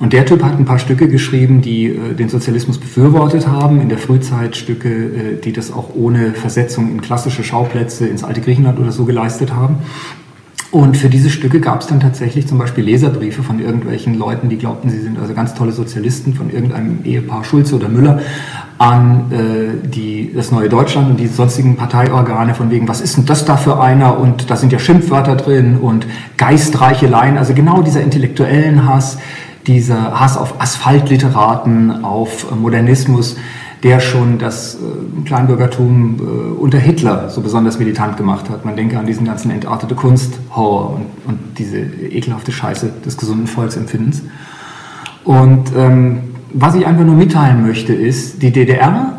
[0.00, 3.88] Und der Typ hat ein paar Stücke geschrieben, die äh, den Sozialismus befürwortet haben, in
[3.88, 8.78] der Frühzeit Stücke, äh, die das auch ohne Versetzung in klassische Schauplätze ins alte Griechenland
[8.78, 9.78] oder so geleistet haben.
[10.70, 14.58] Und für diese Stücke gab es dann tatsächlich zum Beispiel Leserbriefe von irgendwelchen Leuten, die
[14.58, 18.20] glaubten, sie sind also ganz tolle Sozialisten, von irgendeinem Ehepaar Schulze oder Müller,
[18.76, 23.24] an äh, die, das neue Deutschland und die sonstigen Parteiorgane von wegen, was ist denn
[23.24, 24.18] das da für einer?
[24.18, 29.16] Und da sind ja Schimpfwörter drin und Geistreicheleien, also genau dieser intellektuellen Hass,
[29.68, 33.36] dieser Hass auf Asphaltliteraten, auf Modernismus,
[33.82, 38.64] der schon das äh, Kleinbürgertum äh, unter Hitler so besonders militant gemacht hat.
[38.64, 44.22] Man denke an diesen ganzen entartete Kunst-Horror und, und, diese ekelhafte Scheiße des gesunden Volksempfindens.
[45.24, 49.17] Und ähm, was ich einfach nur mitteilen möchte, ist, die DDR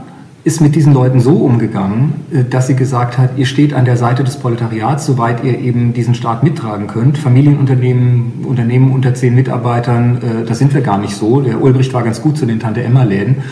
[0.49, 3.97] ist mit diesen Leuten so umgegangen, äh, dass sie gesagt hat, ihr steht an der
[3.97, 7.19] Seite des Proletariats, soweit ihr eben diesen Staat mittragen könnt.
[7.19, 11.41] Familienunternehmen, Unternehmen unter zehn Mitarbeitern, äh, da sind wir gar nicht so.
[11.41, 13.43] Der Ulbricht war ganz gut zu den Tante-Emma-Läden.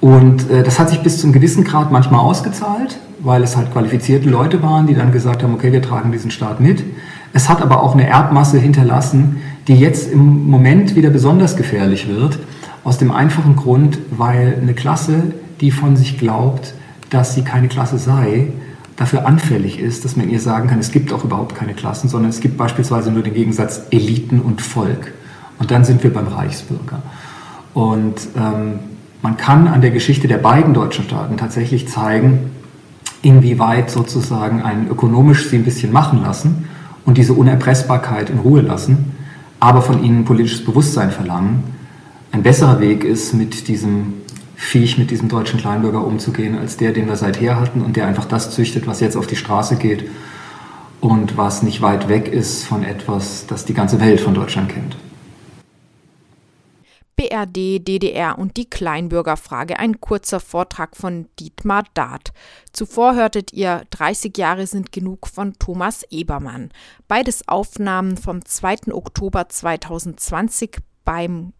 [0.00, 3.72] Und äh, das hat sich bis zu einem gewissen Grad manchmal ausgezahlt, weil es halt
[3.72, 6.84] qualifizierte Leute waren, die dann gesagt haben, okay, wir tragen diesen Staat mit.
[7.32, 12.38] Es hat aber auch eine Erbmasse hinterlassen, die jetzt im Moment wieder besonders gefährlich wird,
[12.84, 16.74] aus dem einfachen Grund, weil eine Klasse, die von sich glaubt,
[17.10, 18.48] dass sie keine Klasse sei,
[18.96, 22.30] dafür anfällig ist, dass man ihr sagen kann, es gibt auch überhaupt keine Klassen, sondern
[22.30, 25.12] es gibt beispielsweise nur den Gegensatz Eliten und Volk.
[25.58, 27.02] Und dann sind wir beim Reichsbürger.
[27.74, 28.80] Und ähm,
[29.22, 32.50] man kann an der Geschichte der beiden deutschen Staaten tatsächlich zeigen,
[33.22, 36.68] inwieweit sozusagen ein ökonomisch sie ein bisschen machen lassen
[37.04, 39.12] und diese Unerpressbarkeit in Ruhe lassen,
[39.60, 41.64] aber von ihnen politisches Bewusstsein verlangen,
[42.32, 44.14] ein besserer Weg ist, mit diesem
[44.62, 48.26] Viech, mit diesem deutschen Kleinbürger umzugehen, als der, den wir seither hatten und der einfach
[48.26, 50.08] das züchtet, was jetzt auf die Straße geht
[51.00, 54.96] und was nicht weit weg ist von etwas, das die ganze Welt von Deutschland kennt.
[57.16, 62.32] BRD, DDR und die Kleinbürgerfrage, ein kurzer Vortrag von Dietmar Dart.
[62.72, 66.70] Zuvor hörtet ihr 30 Jahre sind genug von Thomas Ebermann.
[67.08, 68.92] Beides Aufnahmen vom 2.
[68.92, 71.54] Oktober 2020 beim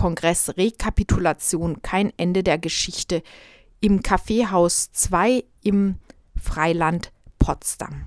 [0.00, 3.22] Kongress Rekapitulation Kein Ende der Geschichte
[3.80, 5.96] im Kaffeehaus 2 im
[6.42, 8.06] Freiland Potsdam.